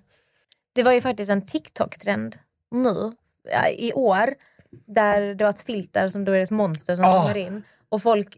Det 0.76 0.84
var 0.84 0.92
ju 0.92 1.02
faktiskt 1.02 1.32
en 1.32 1.46
TikTok-trend 1.46 2.36
nu 2.72 3.12
i 3.78 3.94
år 3.94 4.34
där 4.86 5.36
det 5.36 5.44
var 5.44 5.50
ett 5.50 5.62
filter 5.62 6.10
som 6.10 6.26
då 6.26 6.32
är 6.32 6.40
ett 6.40 6.52
monster 6.52 6.96
som 6.96 7.06
Ah. 7.06 7.22
kommer 7.22 7.38
in 7.38 7.64
och 7.90 8.02
folk 8.02 8.38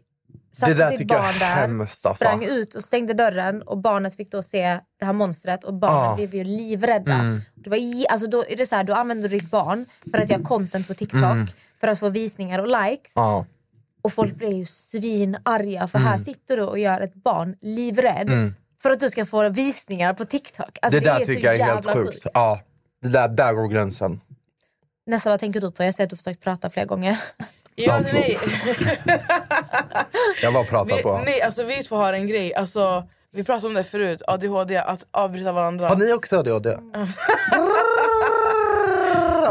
satte 0.52 0.72
Det 0.74 0.78
där 0.78 0.96
sitt 0.96 1.08
barn 1.08 1.18
är 1.24 1.38
där, 1.38 1.46
hemskt, 1.54 2.06
alltså. 2.06 2.24
sprang 2.24 2.44
ut 2.44 2.74
och 2.74 2.84
stängde 2.84 3.14
dörren 3.14 3.62
och 3.62 3.78
barnet 3.78 4.16
fick 4.16 4.30
då 4.32 4.42
se 4.42 4.80
det 4.98 5.04
här 5.04 5.12
monstret 5.12 5.64
och 5.64 5.74
barnen 5.74 6.04
Ja. 6.10 6.14
blev 6.16 6.34
ju 6.34 6.44
livrädda. 6.44 7.12
Mm. 7.14 7.40
Det 7.54 7.70
var, 7.70 7.78
alltså 8.10 8.26
då, 8.26 8.44
är 8.48 8.56
det 8.56 8.66
så 8.66 8.76
här, 8.76 8.84
då 8.84 8.94
använder 8.94 9.28
du 9.28 9.38
ditt 9.38 9.50
barn 9.50 9.86
för 10.10 10.18
att 10.18 10.30
göra 10.30 10.42
content 10.42 10.88
på 10.88 10.94
TikTok 10.94 11.22
Mm. 11.22 11.46
för 11.80 11.88
att 11.88 11.98
få 11.98 12.08
visningar 12.08 12.58
och 12.58 12.66
likes. 12.66 13.12
Ja. 13.14 13.46
Och 14.02 14.12
folk 14.12 14.34
blir 14.34 14.52
ju 14.56 14.66
svinarga 14.66 15.88
för 15.88 15.98
här 15.98 16.18
sitter 16.18 16.56
du 16.56 16.62
och 16.62 16.78
gör 16.78 17.00
ett 17.00 17.14
barn 17.14 17.56
livrädd 17.60 18.52
för 18.82 18.90
att 18.90 19.00
du 19.00 19.10
ska 19.10 19.24
få 19.26 19.48
visningar 19.48 20.14
på 20.14 20.24
TikTok. 20.24 20.78
Alltså, 20.82 21.00
det 21.00 21.06
där 21.06 21.14
är 21.16 21.20
så 21.20 21.24
tycker 21.24 21.44
jag 21.46 21.54
är 21.56 21.64
helt 21.64 21.86
jävla 21.86 22.02
sjukt. 22.04 22.26
Ja, 22.34 22.60
det 23.02 23.08
där, 23.08 23.28
där 23.28 23.52
går 23.52 23.68
gränsen. 23.68 24.20
Nästa, 25.06 25.30
vad 25.30 25.40
tänker 25.40 25.60
du 25.60 25.70
på? 25.70 25.84
Jag 25.84 25.94
ser 25.94 26.04
att 26.04 26.10
du 26.10 26.16
försökt 26.16 26.40
prata 26.40 26.70
flera 26.70 26.86
gånger. 26.86 27.20
Ja, 27.74 28.00
nej, 28.12 28.38
Jag 30.42 30.52
bara 30.52 30.64
pratar 30.64 30.96
vi, 30.96 31.02
på. 31.02 31.20
nej, 31.24 31.42
alltså 31.42 31.64
vi 31.64 31.82
två 31.82 31.96
har 31.96 32.12
en 32.12 32.26
grej. 32.26 32.54
Alltså, 32.54 33.08
vi 33.32 33.44
pratade 33.44 33.66
om 33.66 33.74
det 33.74 33.84
förut, 33.84 34.22
ADHD, 34.26 34.76
att 34.76 35.06
avbryta 35.10 35.52
varandra. 35.52 35.88
Har 35.88 35.96
ni 35.96 36.12
också 36.12 36.38
ADHD? 36.38 36.76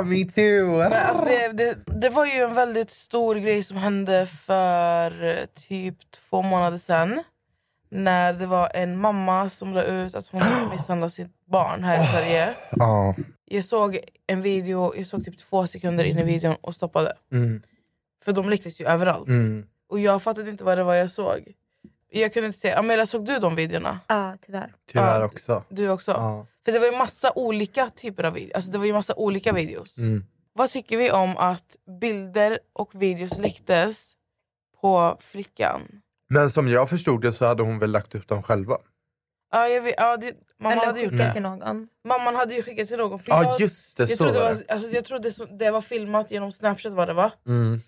Me 0.06 0.25
too! 0.25 0.77
Men 0.77 0.94
alltså 0.94 1.25
det, 1.25 1.51
det, 1.53 1.77
det 1.86 2.10
var 2.10 2.25
ju 2.25 2.32
en 2.44 2.53
väldigt 2.56 2.89
stor 2.89 3.36
grej 3.36 3.63
som 3.63 3.77
hände 3.77 4.25
för 4.25 5.24
eh, 5.24 5.36
typ 5.70 5.96
två 6.12 6.41
månader 6.41 6.77
sedan. 6.77 7.24
När 7.91 8.34
det 8.34 8.46
var 8.46 8.72
en 8.74 8.98
mamma 8.98 9.50
som 9.50 9.74
la 9.74 9.84
ut 9.84 10.15
att 10.15 10.27
hon 10.27 10.41
hade 10.41 10.72
misshandlat 10.72 11.12
sitt 11.13 11.32
barn 11.51 11.84
här 11.84 12.03
i 12.03 12.08
Sverige. 12.08 12.50
Ja. 12.72 13.15
Jag 13.51 13.65
såg 13.65 14.00
en 14.27 14.41
video, 14.41 14.94
jag 14.96 15.06
såg 15.06 15.25
typ 15.25 15.38
två 15.38 15.68
sekunder 15.68 16.03
in 16.03 16.20
i 16.20 16.24
videon 16.24 16.56
och 16.62 16.75
stoppade. 16.75 17.13
Mm. 17.32 17.62
För 18.24 18.32
de 18.32 18.50
läcktes 18.50 18.82
ju 18.82 18.86
överallt. 18.86 19.27
Mm. 19.27 19.65
Och 19.89 20.00
jag 20.00 20.22
fattade 20.22 20.50
inte 20.50 20.63
vad 20.63 20.77
det 20.77 20.84
var 20.84 20.96
jag 20.96 21.10
såg. 21.12 21.53
Jag 22.12 22.34
kunde 22.34 22.48
inte 22.48 22.60
se. 22.60 22.72
Amelia, 22.72 23.06
såg 23.06 23.25
du 23.25 23.39
de 23.39 23.56
videorna? 23.56 24.00
Ja, 24.08 24.38
tyvärr. 24.41 24.74
Tyvärr 24.91 25.20
Ja. 25.20 25.25
också. 25.25 25.63
Du 25.70 25.89
också? 25.89 26.12
Ja. 26.12 26.48
För 26.65 26.72
det 26.72 26.79
var 26.79 26.86
ju 26.86 26.98
massa 26.98 27.32
olika 27.36 27.89
typer 27.89 28.24
av 28.24 28.34
videos. 28.34 28.53
Alltså 28.56 28.72
det 28.72 28.77
var 28.77 28.86
ju 28.86 28.94
massa 28.94 29.13
olika 29.15 29.53
videos. 29.53 29.98
Mm. 29.98 30.25
Vad 30.53 30.70
tycker 30.70 30.98
vi 30.98 31.12
om 31.12 31.38
att 31.38 31.75
bilder 32.01 32.60
och 32.74 33.01
videos 33.01 33.38
läcktes 33.38 34.12
på 34.82 35.18
flickan? 35.20 35.82
Men 36.29 36.50
som 36.51 36.68
jag 36.70 36.89
förstod 36.89 37.22
det 37.22 37.32
så 37.32 37.46
hade 37.46 37.63
hon 37.63 37.79
väl 37.79 37.91
lagt 37.91 38.15
upp 38.15 38.27
dem 38.27 38.44
själva? 38.44 38.77
Ja, 39.51 39.68
jag 39.68 39.82
vet, 39.82 39.94
ja, 39.98 40.18
det, 40.18 40.34
mamma, 40.60 40.74
Eller 40.74 40.86
hade 40.86 41.01
gjort 41.01 41.18
det. 41.18 41.34
till 41.34 41.41
någon. 41.41 41.88
mamman 42.08 42.36
hade 42.36 42.53
ju 42.56 42.63
skickat 42.63 42.88
till 42.88 42.98
någon. 42.98 43.20
För 43.20 43.32
Ja 43.32 43.44
jag, 43.44 43.60
just 43.62 43.98
det, 43.98 44.03
jag 44.03 44.10
så 44.10 44.24
trodde, 44.24 44.39
var 44.39 44.50
det 44.50 44.56
det. 44.56 44.63
var, 44.68 44.74
alltså, 44.75 44.89
jag 44.91 45.06
trodde 45.06 45.32
så- 45.32 45.46
det 45.46 45.72
var 45.72 45.82
filmat 45.82 46.32
genom 46.32 46.51
Snapchat 46.51 46.94
var 46.94 47.08
det 47.08 47.13
va? 47.13 47.32
Mm. 47.48 47.79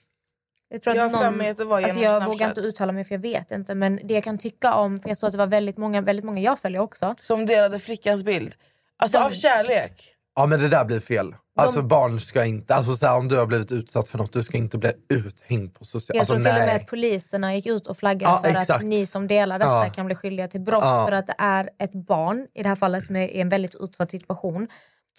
Jag, 0.69 0.81
tror 0.81 0.95
Jag 0.95 1.05
att 1.05 1.11
för 1.11 1.23
någon, 1.25 1.37
mig 1.37 1.49
att 1.49 1.57
det 1.57 1.65
var 1.65 1.79
genom 1.79 1.89
alltså 1.89 2.03
jag 2.03 2.11
Snapchat. 2.11 2.35
vågar 2.35 2.47
inte 2.49 2.61
uttala 2.61 2.91
mig 2.91 3.03
för 3.03 3.15
jag 3.15 3.19
vet 3.21 3.51
inte. 3.51 3.75
Men 3.75 3.99
det 4.03 4.13
jag 4.13 4.23
kan 4.23 4.37
tycka 4.37 4.73
om, 4.75 4.99
för 4.99 5.09
jag 5.09 5.17
såg 5.17 5.27
att 5.27 5.31
det 5.33 5.37
var 5.37 5.47
väldigt 5.47 5.77
många, 5.77 6.01
väldigt 6.01 6.25
många 6.25 6.41
jag 6.41 6.59
följer 6.59 6.81
också. 6.81 7.15
Som 7.19 7.45
delade 7.45 7.79
flickans 7.79 8.23
bild. 8.23 8.55
Alltså 8.97 9.17
De- 9.17 9.23
av 9.25 9.29
kärlek. 9.31 10.15
Ja 10.41 10.45
men 10.47 10.59
det 10.59 10.67
där 10.67 10.85
blir 10.85 10.99
fel. 10.99 11.35
Alltså 11.55 11.81
barn 11.81 12.19
ska 12.19 12.45
inte, 12.45 12.75
alltså 12.75 12.95
så 12.95 13.05
här, 13.05 13.17
om 13.17 13.27
du 13.27 13.37
har 13.37 13.45
blivit 13.45 13.71
utsatt 13.71 14.09
för 14.09 14.17
något, 14.17 14.33
du 14.33 14.43
ska 14.43 14.57
inte 14.57 14.77
bli 14.77 14.91
uthängd 15.13 15.73
på 15.73 15.85
sociala... 15.85 16.17
Jag 16.17 16.19
Alltså, 16.21 16.33
tror 16.33 16.43
till 16.43 16.51
och 16.51 16.57
med 16.57 16.67
nej. 16.67 16.75
att 16.75 16.87
poliserna 16.87 17.55
gick 17.55 17.65
ut 17.65 17.87
och 17.87 17.97
flaggade 17.97 18.33
Ja, 18.33 18.41
för 18.43 18.49
att 18.49 18.61
exakt. 18.61 18.83
ni 18.83 19.05
som 19.05 19.27
delar 19.27 19.59
detta 19.59 19.71
Ja. 19.85 19.89
kan 19.95 20.05
bli 20.05 20.15
skyldiga 20.15 20.47
till 20.47 20.61
brott 20.61 20.83
Ja. 20.83 21.05
för 21.05 21.11
att 21.11 21.27
det 21.27 21.35
är 21.37 21.69
ett 21.79 21.93
barn 21.93 22.47
i 22.53 22.63
det 22.63 22.69
här 22.69 22.75
fallet 22.75 23.03
som 23.05 23.15
är 23.15 23.27
i 23.27 23.41
en 23.41 23.49
väldigt 23.49 23.75
utsatt 23.79 24.11
situation. 24.11 24.67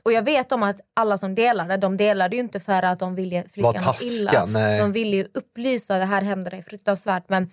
Och 0.05 0.13
jag 0.13 0.23
vet 0.23 0.53
om 0.53 0.63
att 0.63 0.77
alla 0.97 1.19
som 1.19 1.35
delar 1.35 1.69
det, 1.69 1.77
de 1.77 1.97
delar 1.97 2.29
det 2.29 2.37
ju 2.37 2.43
inte 2.43 2.61
för 2.61 2.83
att 2.83 2.99
de 2.99 3.15
vill 3.15 3.33
ge 3.33 3.45
flickan 3.53 3.95
illa. 4.03 4.47
nej. 4.47 4.81
De 4.81 4.93
vill 4.93 5.15
ju 5.15 5.27
upplysa, 5.35 5.99
det 5.99 6.05
här 6.05 6.23
händer, 6.23 6.51
det 6.51 6.57
är 6.57 6.63
fruktansvärt. 6.63 7.25
Men 7.29 7.51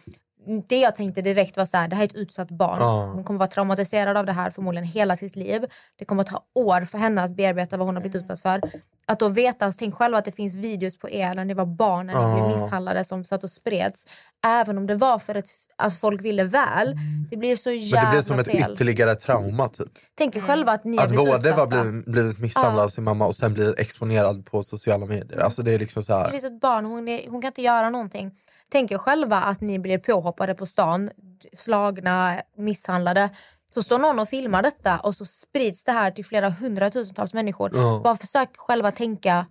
det 0.68 0.80
jag 0.80 0.96
tänkte 0.96 1.22
direkt 1.22 1.58
var 1.58 1.66
så 1.66 1.78
här, 1.78 1.88
det 1.88 1.96
här 1.96 2.04
är 2.04 2.08
ett 2.08 2.16
utsatt 2.16 2.52
barn. 2.52 2.78
Ja. 2.80 3.12
Hon 3.16 3.24
kommer 3.24 3.38
vara 3.38 3.50
traumatiserad 3.50 4.18
av 4.18 4.26
det 4.26 4.32
här 4.32 4.50
förmodligen 4.50 4.88
hela 4.88 5.16
sitt 5.16 5.36
liv. 5.36 5.66
Det 6.00 6.06
kommer 6.06 6.24
ta 6.24 6.44
år 6.56 6.82
för 6.82 6.98
henne 6.98 7.24
att 7.24 7.32
bearbeta 7.32 7.78
vad 7.78 7.88
hon 7.88 7.96
har 7.96 8.02
blivit 8.02 8.22
utsatt 8.22 8.40
för. 8.40 8.62
Att 9.10 9.20
då 9.20 9.30
veta, 9.30 9.72
tänk 9.72 9.96
själva 9.96 10.18
att 10.18 10.26
det 10.26 10.32
finns 10.32 10.56
videos 10.56 10.98
på 10.98 11.10
er 11.10 11.36
när 11.36 11.46
det 11.46 11.54
var 11.54 11.66
barn 11.66 12.08
när 12.08 12.28
ni 12.28 12.42
blev 12.42 12.60
misshandlade 12.60 13.04
som 13.04 13.26
satt 13.26 13.44
och 13.44 13.52
spreds. 13.52 14.06
Även 14.48 14.78
om 14.78 14.88
det 14.88 14.96
var 14.96 15.20
för 15.20 15.36
att 15.36 15.46
alltså, 15.76 16.00
folk 16.00 16.22
ville 16.26 16.44
väl. 16.44 16.96
Det 17.30 17.38
blir 17.38 17.56
så 17.56 17.70
Men 17.70 17.78
jävla 17.80 18.10
det 18.10 18.16
blir 18.16 18.22
som 18.22 18.40
ett 18.40 18.48
fel. 18.48 18.74
ytterligare 18.74 19.16
trauma 19.16 19.68
typ. 19.68 19.88
Tänk 20.16 20.36
er 20.36 20.42
själva 20.42 20.72
att 20.72 20.84
ni 20.84 20.98
har 20.98 21.04
Att 21.04 21.10
blivit 21.10 21.26
både 21.26 21.38
utsatta. 21.38 21.66
var 21.66 21.68
blivit, 21.68 22.06
blivit 22.06 22.40
misshandlad 22.40 22.86
av 22.86 22.90
sin 22.90 23.04
mamma 23.04 23.26
och 23.26 23.36
sen 23.36 23.54
bli 23.54 23.74
exponerad 23.78 24.46
på 24.46 24.64
sociala 24.64 25.06
medier. 25.06 25.40
Alltså 25.40 25.64
det 25.64 25.74
är 25.74 25.80
liksom 25.80 26.04
så 26.04 26.14
ett 26.20 26.26
här. 26.26 26.32
litet 26.34 26.62
barn, 26.62 26.86
hon, 26.86 27.08
är, 27.08 27.30
hon 27.30 27.42
kan 27.42 27.48
inte 27.48 27.62
göra 27.62 27.90
någonting. 27.90 28.32
Tänk 28.72 28.92
er 28.92 28.98
själva 28.98 29.38
att 29.42 29.62
ni 29.62 29.80
blir 29.80 29.98
påhoppade 29.98 30.54
på 30.56 30.66
stan, 30.66 31.10
slagna, 31.54 32.42
misshandlade. 32.58 33.30
Så 33.74 33.84
står 33.84 34.00
någon 34.00 34.20
och 34.20 34.30
filmar 34.30 34.62
detta 34.64 35.00
och 35.00 35.16
så 35.16 35.26
sprids 35.26 35.84
det 35.84 35.92
här 35.92 36.12
till 36.12 36.26
flera 36.26 36.50
hundratusentals 36.50 37.34
människor. 37.34 37.72
Ja. 37.74 38.02
Bara 38.04 38.16
försök 38.16 38.58
själva 38.58 38.92
tänka 38.92 39.46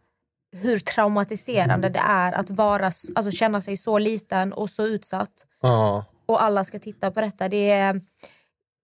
hur 0.53 0.79
traumatiserande 0.79 1.89
det 1.89 1.99
är 1.99 2.33
att 2.33 2.51
vara, 2.51 2.87
alltså 2.87 3.31
känna 3.31 3.61
sig 3.61 3.77
så 3.77 3.99
liten 3.99 4.53
och 4.53 4.71
så 4.71 4.87
utsatt. 4.87 5.47
Ja. 5.63 6.05
Och 6.27 6.43
alla 6.43 6.65
ska 6.65 6.79
titta 6.79 7.11
på 7.11 7.21
detta. 7.21 7.49
Det 7.49 7.71
är, 7.71 8.01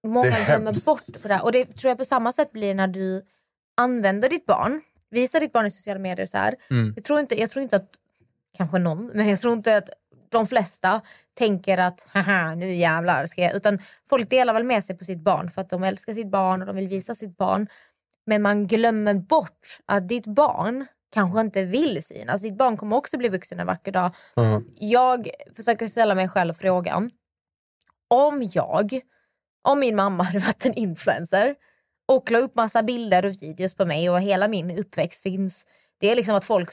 många 0.06 0.30
Det 0.30 0.44
glömmer 0.44 0.64
hemskt. 0.64 0.84
bort 0.86 1.22
på 1.22 1.28
det. 1.28 1.40
Och 1.40 1.52
det 1.52 1.64
tror 1.64 1.88
jag 1.88 1.98
på 1.98 2.04
samma 2.04 2.32
sätt 2.32 2.52
blir 2.52 2.74
när 2.74 2.88
du 2.88 3.22
använder 3.76 4.28
ditt 4.28 4.46
barn. 4.46 4.80
Visar 5.10 5.40
ditt 5.40 5.52
barn 5.52 5.66
i 5.66 5.70
sociala 5.70 6.00
medier 6.00 6.26
så 6.26 6.36
här. 6.36 6.54
Mm. 6.70 6.92
Jag, 6.96 7.04
tror 7.04 7.20
inte, 7.20 7.40
jag 7.40 7.50
tror 7.50 7.62
inte 7.62 7.76
att, 7.76 7.90
kanske 8.56 8.78
någon, 8.78 9.06
men 9.06 9.28
jag 9.28 9.40
tror 9.40 9.52
inte 9.52 9.76
att 9.76 9.88
de 10.34 10.46
flesta 10.46 11.00
tänker 11.34 11.78
att 11.78 12.08
haha 12.12 12.54
nu 12.54 12.74
jävlar 12.74 13.26
ska 13.26 13.42
jag. 13.42 13.54
Utan 13.54 13.78
folk 14.08 14.30
delar 14.30 14.54
väl 14.54 14.64
med 14.64 14.84
sig 14.84 14.98
på 14.98 15.04
sitt 15.04 15.20
barn 15.20 15.50
för 15.50 15.60
att 15.60 15.70
de 15.70 15.84
älskar 15.84 16.12
sitt 16.12 16.30
barn 16.30 16.60
och 16.60 16.66
de 16.66 16.76
vill 16.76 16.88
visa 16.88 17.14
sitt 17.14 17.36
barn. 17.36 17.68
Men 18.26 18.42
man 18.42 18.66
glömmer 18.66 19.14
bort 19.14 19.78
att 19.86 20.08
ditt 20.08 20.26
barn 20.26 20.86
kanske 21.14 21.40
inte 21.40 21.64
vill 21.64 22.04
synas. 22.04 22.42
Ditt 22.42 22.56
barn 22.56 22.76
kommer 22.76 22.96
också 22.96 23.18
bli 23.18 23.28
vuxen 23.28 23.60
en 23.60 23.66
vacker 23.66 23.92
dag. 23.92 24.12
Mm. 24.36 24.64
Jag 24.74 25.28
försöker 25.56 25.86
ställa 25.86 26.14
mig 26.14 26.28
själv 26.28 26.52
frågan. 26.52 27.10
Om 28.08 28.50
jag, 28.52 29.00
om 29.62 29.80
min 29.80 29.96
mamma 29.96 30.22
hade 30.22 30.38
varit 30.38 30.66
en 30.66 30.74
influencer 30.74 31.54
och 32.08 32.30
la 32.30 32.38
upp 32.38 32.54
massa 32.54 32.82
bilder 32.82 33.24
och 33.24 33.42
videos 33.42 33.74
på 33.74 33.86
mig 33.86 34.10
och 34.10 34.20
hela 34.20 34.48
min 34.48 34.78
uppväxt 34.78 35.22
finns. 35.22 35.66
Det 35.98 36.10
är 36.10 36.16
liksom 36.16 36.34
att 36.34 36.44
folk, 36.44 36.70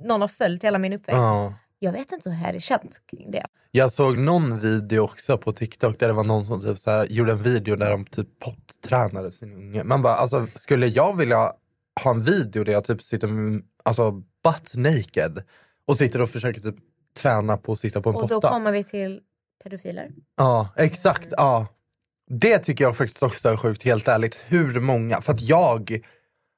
någon 0.00 0.20
har 0.20 0.28
följt 0.28 0.64
hela 0.64 0.78
min 0.78 0.92
uppväxt. 0.92 1.18
Ja. 1.18 1.54
Jag 1.84 1.92
vet 1.92 2.12
inte 2.12 2.30
hur 2.30 2.36
jag 2.36 2.46
hade 2.46 2.60
känt 2.60 3.00
kring 3.10 3.30
det. 3.30 3.46
Jag 3.70 3.92
såg 3.92 4.18
någon 4.18 4.60
video 4.60 5.00
också 5.00 5.38
på 5.38 5.52
TikTok 5.52 5.98
där 5.98 6.06
det 6.06 6.12
var 6.12 6.24
någon 6.24 6.44
som 6.44 6.60
typ 6.60 6.78
så 6.78 6.90
här, 6.90 7.04
gjorde 7.04 7.32
en 7.32 7.42
video 7.42 7.76
där 7.76 7.90
de 7.90 8.04
typ 8.04 8.28
pottränade 8.38 9.32
sin 9.32 9.52
unge. 9.52 9.84
Man 9.84 10.02
bara, 10.02 10.14
alltså, 10.14 10.46
skulle 10.46 10.86
jag 10.86 11.16
vilja 11.16 11.52
ha 12.04 12.10
en 12.10 12.22
video 12.22 12.64
där 12.64 12.72
jag 12.72 12.84
typ 12.84 13.02
sitter 13.02 13.28
alltså, 13.84 14.10
butt 14.44 14.76
naked 14.76 15.42
och 15.86 15.96
sitter 15.96 16.20
och 16.20 16.30
försöker 16.30 16.60
typ 16.60 16.76
träna 17.20 17.56
på 17.56 17.72
att 17.72 17.78
sitta 17.78 18.00
på 18.00 18.10
en 18.10 18.16
Och 18.16 18.28
då 18.28 18.28
potta? 18.28 18.48
kommer 18.48 18.72
vi 18.72 18.84
till 18.84 19.20
pedofiler. 19.64 20.10
Ja, 20.36 20.68
exakt. 20.76 21.28
Ja. 21.30 21.66
Det 22.30 22.58
tycker 22.58 22.84
jag 22.84 22.96
faktiskt 22.96 23.22
också 23.22 23.48
är 23.48 23.56
sjukt, 23.56 23.82
helt 23.82 24.08
ärligt. 24.08 24.44
Hur 24.46 24.80
många? 24.80 25.20
För 25.20 25.32
att 25.32 25.40
jag 25.40 26.00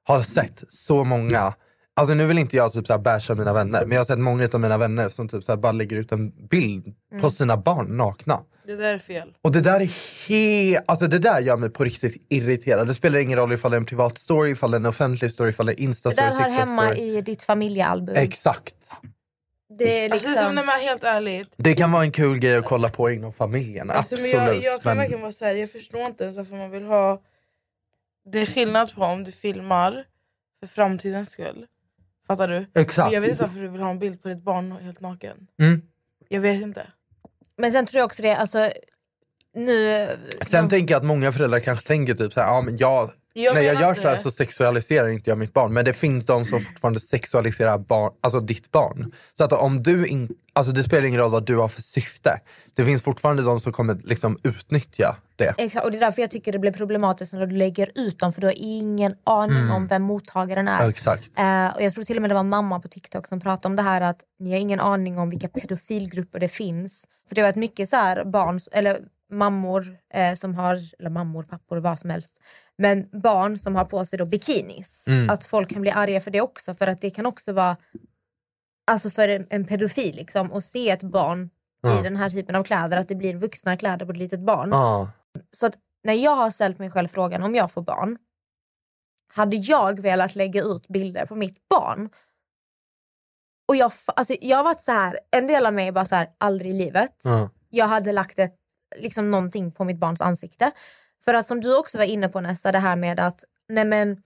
har 0.04 0.23
sett 0.23 0.64
så 0.68 1.04
många 1.04 1.54
Alltså 2.00 2.14
nu 2.14 2.26
vill 2.26 2.38
inte 2.38 2.56
jag 2.56 2.72
typ 2.72 2.86
såhär 2.86 3.00
basha 3.00 3.34
mina 3.34 3.52
vänner 3.52 3.80
men 3.82 3.90
jag 3.92 4.00
har 4.00 4.04
sett 4.04 4.18
många 4.18 4.48
av 4.54 4.60
mina 4.60 4.78
vänner 4.78 5.08
som 5.08 5.28
typ 5.28 5.44
såhär 5.44 5.56
bara 5.56 5.72
lägger 5.72 5.96
ut 5.96 6.12
en 6.12 6.48
bild 6.48 6.94
på 7.20 7.30
sina 7.30 7.56
barn 7.56 7.96
nakna. 7.96 8.40
Det 8.66 8.76
där 8.76 8.94
är 8.94 8.98
fel. 8.98 9.28
Och 9.42 9.52
det 9.52 9.60
där 9.60 9.80
är 9.80 9.84
he- 10.28 10.78
alltså 10.86 11.06
det 11.06 11.18
där 11.18 11.40
gör 11.40 11.56
mig 11.56 11.70
på 11.70 11.84
riktigt 11.84 12.26
irriterad. 12.28 12.86
Det 12.86 12.94
spelar 12.94 13.18
ingen 13.18 13.38
roll 13.38 13.52
ifall 13.52 13.70
det 13.70 13.76
är 13.76 13.80
en 13.80 13.86
privat 13.86 14.18
story, 14.18 14.50
ifall 14.50 14.70
det 14.70 14.76
är 14.76 14.80
en 14.80 14.86
offentlig 14.86 15.30
story, 15.30 15.50
ifall 15.50 15.66
det 15.66 15.72
är 15.72 15.76
Det 15.76 15.82
insta-story, 15.82 16.14
där 16.16 16.34
hör 16.34 16.48
hemma 16.50 16.94
i 16.94 17.20
ditt 17.20 17.42
familjealbum. 17.42 18.14
Exakt. 18.16 18.74
det 19.78 20.04
är 20.06 20.10
Alltså, 20.12 20.28
liksom... 20.28 20.54
nej, 20.54 20.64
men 20.66 20.80
helt 20.80 21.04
ärligt. 21.04 21.50
Det 21.56 21.74
kan 21.74 21.92
vara 21.92 22.02
en 22.02 22.12
kul 22.12 22.38
grej 22.38 22.56
att 22.56 22.64
kolla 22.64 22.88
på 22.88 23.10
inom 23.10 23.32
familjen, 23.32 23.90
Alltså, 23.90 24.14
men 24.14 24.24
absolut. 24.24 24.64
jag, 24.64 24.72
jag 24.74 24.82
kan 24.82 24.90
men- 24.90 24.96
verkligen 24.98 25.22
vara 25.22 25.32
så 25.32 25.44
här, 25.44 25.54
jag 25.54 25.70
förstår 25.72 26.06
inte 26.06 26.24
ens 26.24 26.36
varför 26.36 26.56
man 26.56 26.70
vill 26.70 26.84
ha... 26.84 27.22
Det 28.32 28.38
är 28.40 28.46
skillnad 28.46 28.94
på 28.94 29.04
om 29.04 29.24
du 29.24 29.32
filmar 29.32 30.04
för 30.60 30.66
framtidens 30.66 31.30
skull. 31.30 31.66
Fattar 32.26 32.49
du? 32.49 32.66
Exakt. 32.75 33.06
Men 33.06 33.14
jag 33.14 33.21
vet 33.21 33.30
inte 33.30 33.42
varför 33.45 33.61
du 33.61 33.68
vill 33.68 33.80
ha 33.80 33.90
en 33.90 33.99
bild 33.99 34.23
på 34.23 34.28
ditt 34.28 34.42
barn 34.42 34.73
helt 34.73 35.00
naken. 35.00 35.47
Mm. 35.62 35.83
Jag 36.28 36.40
vet 36.40 36.62
inte. 36.62 36.87
Men 37.56 37.73
sen 37.73 37.87
tror 37.87 37.99
jag 37.99 38.06
också 38.06 38.23
det, 38.23 38.37
alltså, 38.37 38.73
nu... 39.56 40.08
Sen 40.40 40.68
tänker 40.68 40.94
jag 40.94 40.98
att 40.98 41.06
många 41.06 41.32
föräldrar 41.32 41.60
kanske 41.60 41.86
tänker 41.86 42.14
typ 42.14 42.32
så 42.32 42.40
här, 42.40 42.46
ja, 42.46 42.62
men 42.62 42.76
jag, 42.76 43.10
Jag 43.32 43.54
när 43.54 43.60
jag 43.60 43.80
gör 43.80 43.94
så 43.94 44.08
här 44.08 44.16
så 44.16 44.30
sexualiserar 44.30 45.08
inte 45.08 45.30
jag 45.30 45.38
mitt 45.38 45.52
barn. 45.52 45.72
Men 45.72 45.84
det 45.84 45.92
finns 45.92 46.26
de 46.26 46.44
som 46.44 46.60
fortfarande 46.60 47.00
sexualiserar 47.00 47.78
barn, 47.78 48.12
alltså 48.20 48.40
ditt 48.40 48.72
barn. 48.72 49.12
Så 49.32 49.44
att 49.44 49.52
om 49.52 49.82
du 49.82 50.06
in, 50.06 50.28
alltså 50.52 50.72
det 50.72 50.82
spelar 50.82 51.04
ingen 51.08 51.20
roll 51.20 51.30
vad 51.30 51.46
du 51.46 51.56
har 51.56 51.68
för 51.68 51.82
syfte. 51.82 52.40
Det 52.75 52.84
finns 52.84 53.02
fortfarande 53.02 53.42
de 53.42 53.60
som 53.60 53.72
kommer 53.72 53.94
liksom 54.04 54.38
utnyttja 54.42 55.16
det. 55.36 55.54
Exakt, 55.58 55.84
och 55.84 55.90
det 55.90 55.98
är 55.98 56.00
därför 56.00 56.22
jag 56.22 56.30
tycker 56.30 56.52
det 56.52 56.58
blir 56.58 56.72
problematiskt 56.72 57.32
när 57.32 57.46
du 57.46 57.56
lägger 57.56 57.90
ut 57.94 58.18
dem 58.18 58.32
för 58.32 58.40
du 58.40 58.46
har 58.46 58.54
ingen 58.56 59.14
aning 59.25 59.70
om 59.70 59.86
vem 59.86 60.02
mottagaren 60.02 60.68
är. 60.68 60.88
Exakt. 60.88 61.38
Eh, 61.38 61.75
och 61.76 61.82
jag 61.82 61.92
tror 61.94 62.04
till 62.04 62.16
och 62.16 62.22
med 62.22 62.30
det 62.30 62.34
var 62.34 62.42
mamma 62.42 62.80
på 62.80 62.88
TikTok 62.88 63.26
som 63.26 63.40
pratade 63.40 63.68
om 63.68 63.76
det 63.76 63.82
här 63.82 64.00
att 64.00 64.20
ni 64.38 64.50
har 64.50 64.58
ingen 64.58 64.80
aning 64.80 65.18
om 65.18 65.30
vilka 65.30 65.48
pedofilgrupper 65.48 66.40
det 66.40 66.48
finns. 66.48 67.04
För 67.28 67.34
det 67.34 67.40
har 67.40 67.48
varit 67.48 67.56
mycket 67.56 67.88
så 67.88 67.96
här 67.96 68.25
barn, 68.25 68.60
eller 68.72 68.98
mammor 69.33 69.99
eh, 70.14 70.35
som 70.35 70.54
har, 70.54 70.78
eller 70.99 71.11
mammor, 71.11 71.42
pappor, 71.42 71.76
vad 71.76 71.99
som 71.99 72.11
helst. 72.11 72.40
Men 72.78 73.09
barn 73.23 73.59
som 73.59 73.76
har 73.76 73.85
på 73.85 74.04
sig 74.04 74.18
då 74.18 74.26
bikinis. 74.26 75.06
Att 75.30 75.45
folk 75.45 75.71
kan 75.71 75.83
bli 75.83 75.90
arga 75.90 76.21
för 76.21 76.30
det 76.30 76.40
också 76.40 76.75
för 76.75 76.87
att 76.87 77.00
det 77.00 77.11
kan 77.11 77.26
också 77.26 77.52
vara 77.52 77.76
Alltså 78.90 79.11
för 79.11 79.28
en, 79.28 79.47
en 79.50 79.64
pedofil 79.64 80.16
liksom 80.16 80.52
att 80.52 80.64
se 80.64 80.90
ett 80.90 81.02
barn 81.02 81.50
i 82.00 82.02
den 82.02 82.16
här 82.16 82.30
typen 82.30 82.56
av 82.56 82.64
kläder, 82.64 82.97
att 82.97 83.09
det 83.09 83.14
blir 83.14 83.35
vuxna 83.35 83.76
kläder 83.76 84.06
på 84.06 84.12
ett 84.12 84.18
litet 84.18 84.40
barn. 84.40 84.68
Ja. 84.71 85.11
Så 85.50 85.66
att 85.66 85.75
när 86.04 86.14
jag 86.14 86.35
har 86.35 86.50
ställt 86.50 86.78
mig 86.78 86.90
själv 86.90 87.09
frågan 87.09 87.42
om 87.42 87.54
jag 87.54 87.71
får 87.71 87.83
barn, 87.83 88.18
hade 89.35 89.56
jag 89.56 90.00
velat 90.00 90.35
lägga 90.35 90.62
ut 90.62 90.88
bilder 90.88 91.26
på 91.26 91.35
mitt 91.35 91.68
barn? 91.68 92.11
Och 93.68 93.76
jag, 93.76 93.92
alltså, 94.06 94.35
jag 94.40 94.56
har 94.56 94.64
varit 94.64 94.83
så 94.83 94.92
här, 94.92 95.18
en 95.30 95.47
del 95.47 95.66
av 95.66 95.75
mig 95.75 95.88
är 95.88 95.92
bara 95.92 96.04
så 96.04 96.14
här, 96.14 96.30
aldrig 96.38 96.71
i 96.71 96.75
livet. 96.75 97.23
Ja. 97.25 97.50
Jag 97.71 97.87
hade 97.87 98.12
lagt 98.12 98.38
ett, 98.38 98.56
liksom 98.97 99.31
någonting 99.31 99.73
på 99.73 99.85
mitt 99.85 99.99
barns 99.99 100.21
ansikte. 100.21 100.71
För 101.25 101.35
att 101.35 101.47
som 101.47 101.61
du 101.61 101.78
också 101.78 101.99
var 101.99 102.05
inne 102.05 102.28
på 102.28 102.40
Nessa, 102.40 102.73
det 102.73 102.78
här 102.78 102.97
med 102.97 103.21
att 103.21 103.45
nej 103.69 103.85
men, 103.85 104.23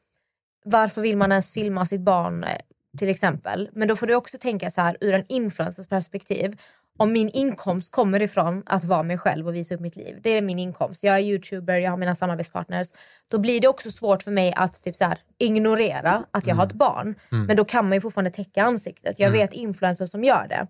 varför 0.65 1.03
vill 1.03 1.17
man 1.17 1.33
ens 1.33 1.53
filma 1.53 1.87
sitt 1.87 2.01
barn 2.01 2.45
eh, 2.45 2.57
till 2.99 3.09
exempel? 3.09 3.69
Men 3.73 3.89
då 3.89 3.97
får 3.97 4.07
du 4.07 4.15
också 4.15 4.39
tänka 4.39 4.71
så 4.71 4.81
här 4.81 4.97
ur 5.01 5.15
en 5.15 5.25
influencers 5.29 5.87
perspektiv. 5.87 6.61
Om 6.99 7.13
min 7.13 7.31
inkomst 7.31 7.93
kommer 7.93 8.23
ifrån 8.23 8.63
att 8.67 8.85
vara 8.85 9.03
mig 9.03 9.19
själv 9.19 9.47
och 9.47 9.55
visa 9.55 9.75
upp 9.75 9.81
mitt 9.81 9.97
liv. 9.97 10.19
Det 10.23 10.31
är 10.31 10.43
min 10.43 10.59
inkomst. 10.59 11.05
Jag 11.05 11.15
är 11.15 11.21
youtuber, 11.21 11.79
jag 11.79 11.91
har 11.91 11.97
mina 11.97 12.15
samarbetspartners. 12.15 12.89
Då 13.31 13.39
blir 13.39 13.61
det 13.61 13.69
också 13.69 13.91
svårt 13.91 14.23
för 14.23 14.31
mig 14.31 14.53
att 14.57 14.83
typ 14.83 14.97
så 14.97 15.05
här, 15.05 15.19
ignorera 15.39 16.25
att 16.31 16.47
jag 16.47 16.55
har 16.55 16.67
ett 16.67 16.73
barn. 16.73 17.15
Men 17.47 17.57
då 17.57 17.65
kan 17.65 17.85
man 17.85 17.93
ju 17.93 18.01
fortfarande 18.01 18.31
täcka 18.31 18.63
ansiktet. 18.63 19.19
Jag 19.19 19.31
vet 19.31 19.53
influencers 19.53 20.11
som 20.11 20.25
gör 20.25 20.47
det. 20.49 20.67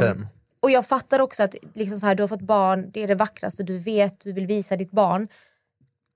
Sen. 0.00 0.26
och 0.62 0.70
jag 0.70 0.86
fattar 0.86 1.20
också 1.20 1.42
att 1.42 1.54
liksom 1.74 1.98
så 2.00 2.06
här, 2.06 2.14
du 2.14 2.22
har 2.22 2.28
fått 2.28 2.40
barn, 2.42 2.90
det 2.90 3.02
är 3.02 3.08
det 3.08 3.14
vackraste 3.14 3.62
du 3.62 3.78
vet, 3.78 4.20
du 4.20 4.32
vill 4.32 4.46
visa 4.46 4.76
ditt 4.76 4.90
barn. 4.90 5.28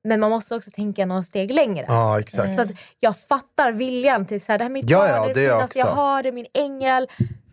Men 0.05 0.21
man 0.21 0.31
måste 0.31 0.55
också 0.57 0.71
tänka 0.71 1.07
några 1.07 1.23
steg 1.23 1.51
längre. 1.55 1.85
Ja, 1.89 2.21
exakt. 2.21 2.55
Så 2.55 2.63
att 2.63 2.71
jag 3.01 3.17
fattar 3.17 3.73
viljan, 3.73 4.27
typ 4.27 4.43
så 4.43 4.53
här, 4.53 4.59
det 4.59 4.65
här 4.65 4.71
är 4.71 4.73
mitt 4.73 4.91
Ja, 4.91 4.99
barn, 4.99 5.11
ja, 5.11 5.27
det 5.27 5.33
det 5.33 5.43
jag 5.43 5.57
finaste 5.59 5.79
jag 5.79 5.87
har, 5.87 6.23
det 6.23 6.29
är 6.29 6.33
min 6.33 6.47
ängel. 6.55 7.07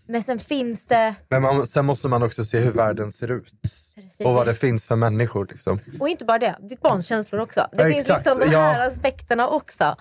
Men 0.07 0.23
sen 0.23 0.39
finns 0.39 0.85
det, 0.85 1.15
Men 1.29 1.41
man, 1.41 1.67
sen 1.67 1.85
måste 1.85 2.07
man 2.07 2.23
också 2.23 2.45
se 2.45 2.59
hur 2.59 2.71
världen 2.71 3.11
ser 3.11 3.31
ut. 3.31 3.53
Precis. 3.95 4.25
Och 4.25 4.33
vad 4.33 4.45
det 4.45 4.55
finns 4.55 4.87
för 4.87 4.95
människor. 4.95 5.47
Liksom. 5.51 5.79
och 5.99 6.09
inte 6.09 6.25
bara 6.25 6.39
det, 6.39 6.55
ditt 6.69 6.81
barns 6.81 7.07
känslor 7.07 7.41
också. 7.41 7.67
Det 7.71 7.83
Ja, 7.83 7.89
finns 7.89 8.09
exakt, 8.09 8.25
liksom 8.25 8.39
de 8.39 8.55
här 8.55 8.79
ja. 8.79 8.87
aspekterna 8.87 9.47
också. 9.47 9.95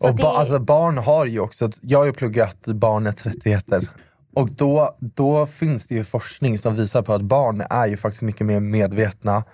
Så 0.00 0.04
Och 0.04 0.10
att 0.10 0.16
det, 0.16 0.22
ba, 0.22 0.36
alltså, 0.36 0.58
barn 0.58 0.98
har 0.98 1.26
ju 1.26 1.40
också, 1.40 1.70
jag 1.80 1.98
har 1.98 2.06
ju 2.06 2.12
pluggat 2.12 2.66
barnets 2.66 3.22
rättigheter. 3.26 3.88
Och 4.34 4.50
då, 4.50 4.96
då 5.00 5.46
finns 5.46 5.86
det 5.86 5.94
ju 5.94 6.04
forskning 6.04 6.58
som 6.58 6.76
visar 6.76 7.02
på 7.02 7.14
att 7.14 7.22
barn 7.22 7.62
är 7.70 7.86
ju 7.86 7.96
faktiskt 7.96 8.22
mycket 8.22 8.46
mer 8.46 8.60
medvetna 8.60 9.44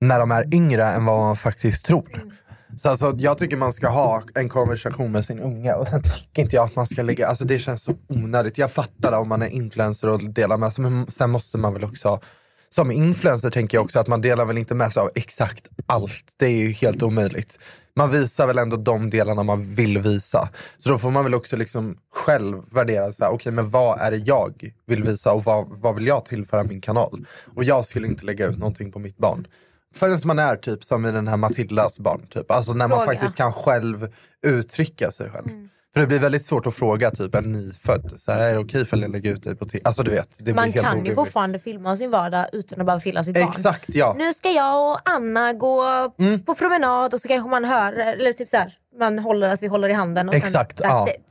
när 0.00 0.18
de 0.18 0.30
är 0.30 0.54
yngre 0.54 0.84
än 0.84 1.04
vad 1.04 1.18
man 1.18 1.36
faktiskt 1.36 1.86
tror. 1.86 2.32
Så 2.78 2.88
alltså, 2.88 3.14
jag 3.18 3.38
tycker 3.38 3.56
man 3.56 3.72
ska 3.72 3.88
ha 3.88 4.22
en 4.34 4.48
konversation 4.48 5.12
med 5.12 5.24
sin 5.24 5.40
unge 5.40 5.72
och 5.72 5.88
sen 5.88 6.02
tycker 6.02 6.42
inte 6.42 6.56
jag 6.56 6.64
att 6.64 6.76
man 6.76 6.86
ska 6.86 7.02
lägga, 7.02 7.26
alltså 7.26 7.44
det 7.44 7.58
känns 7.58 7.82
så 7.82 7.94
onödigt. 8.08 8.58
Jag 8.58 8.70
fattar 8.70 9.12
om 9.12 9.28
man 9.28 9.42
är 9.42 9.46
influencer 9.46 10.08
och 10.08 10.30
delar 10.30 10.58
med 10.58 10.72
sig 10.72 10.82
men 10.82 11.06
sen 11.06 11.30
måste 11.30 11.58
man 11.58 11.72
väl 11.72 11.84
också 11.84 12.20
som 12.68 12.90
influencer 12.90 13.50
tänker 13.50 13.76
jag 13.76 13.84
också 13.84 13.98
att 13.98 14.06
man 14.06 14.20
delar 14.20 14.44
väl 14.44 14.58
inte 14.58 14.74
med 14.74 14.92
sig 14.92 15.00
av 15.00 15.10
exakt 15.14 15.68
allt. 15.86 16.34
Det 16.36 16.46
är 16.46 16.58
ju 16.58 16.72
helt 16.72 17.02
omöjligt. 17.02 17.58
Man 17.96 18.10
visar 18.10 18.46
väl 18.46 18.58
ändå 18.58 18.76
de 18.76 19.10
delarna 19.10 19.42
man 19.42 19.74
vill 19.74 19.98
visa. 19.98 20.48
Så 20.78 20.88
då 20.88 20.98
får 20.98 21.10
man 21.10 21.24
väl 21.24 21.34
också 21.34 21.56
liksom 21.56 21.96
själv 22.14 22.62
värdera, 22.74 23.12
så 23.12 23.24
här, 23.24 23.32
okej 23.32 23.52
men 23.52 23.70
vad 23.70 24.00
är 24.00 24.10
det 24.10 24.16
jag 24.16 24.72
vill 24.86 25.02
visa 25.02 25.32
och 25.32 25.44
vad, 25.44 25.66
vad 25.82 25.94
vill 25.94 26.06
jag 26.06 26.24
tillföra 26.24 26.64
min 26.64 26.80
kanal? 26.80 27.26
Och 27.54 27.64
jag 27.64 27.84
skulle 27.84 28.06
inte 28.06 28.26
lägga 28.26 28.46
ut 28.46 28.58
någonting 28.58 28.92
på 28.92 28.98
mitt 28.98 29.18
barn. 29.18 29.46
Förrän 29.94 30.20
man 30.24 30.38
är 30.38 30.56
typ 30.56 30.84
som 30.84 31.06
i 31.06 31.12
den 31.12 31.28
här 31.28 31.36
Matildas 31.36 31.98
barn. 31.98 32.26
Typ. 32.30 32.50
Alltså 32.50 32.72
när 32.72 32.88
man 32.88 32.98
Fråga. 32.98 33.12
faktiskt 33.12 33.36
kan 33.36 33.52
själv 33.52 34.08
uttrycka 34.46 35.10
sig 35.10 35.30
själv. 35.30 35.48
För 35.96 36.00
det 36.00 36.06
blir 36.06 36.18
väldigt 36.18 36.44
svårt 36.44 36.66
att 36.66 36.74
fråga 36.74 37.10
typ 37.10 37.34
en 37.34 37.52
nyfödd, 37.52 38.12
så 38.18 38.32
här, 38.32 38.38
är 38.40 38.52
det 38.52 38.58
okej 38.58 38.84
för 38.84 38.96
jag 38.96 39.10
lägger 39.10 39.32
ut 39.32 39.42
dig 39.42 39.56
på 39.56 39.64
t-? 39.64 39.78
Alltså 39.84 40.02
du 40.02 40.10
vet, 40.10 40.36
det 40.38 40.44
blir 40.44 40.54
man 40.54 40.72
helt 40.72 40.86
kan 40.86 41.04
ju 41.06 41.14
fortfarande 41.14 41.58
filma 41.58 41.96
sin 41.96 42.10
vardag 42.10 42.46
utan 42.52 42.80
att 42.80 42.86
behöva 42.86 43.00
filma 43.00 43.24
sitt 43.24 43.34
barn. 43.34 43.48
Exakt 43.48 43.84
ja. 43.88 44.14
nu 44.18 44.34
ska 44.34 44.50
jag 44.50 44.92
och 44.92 45.00
Anna 45.04 45.52
gå 45.52 45.82
Mm. 46.18 46.40
på 46.40 46.54
promenad 46.54 47.14
och 47.14 47.20
så 47.20 47.28
kanske 47.28 47.50
man 47.50 47.64
hör, 47.64 47.92
eller 47.92 48.32
typ 48.32 48.48
så 48.48 48.56
här, 48.56 48.72
man 48.98 49.18
håller 49.18 49.48
att 49.50 49.62
vi 49.62 49.66
håller 49.66 49.88
i 49.88 49.92
handen. 49.92 50.28
Och 50.28 50.34
sen 50.34 50.42
Exakt, 50.42 50.80
that's 50.80 50.86
ja. 50.88 51.08
it. 51.08 51.24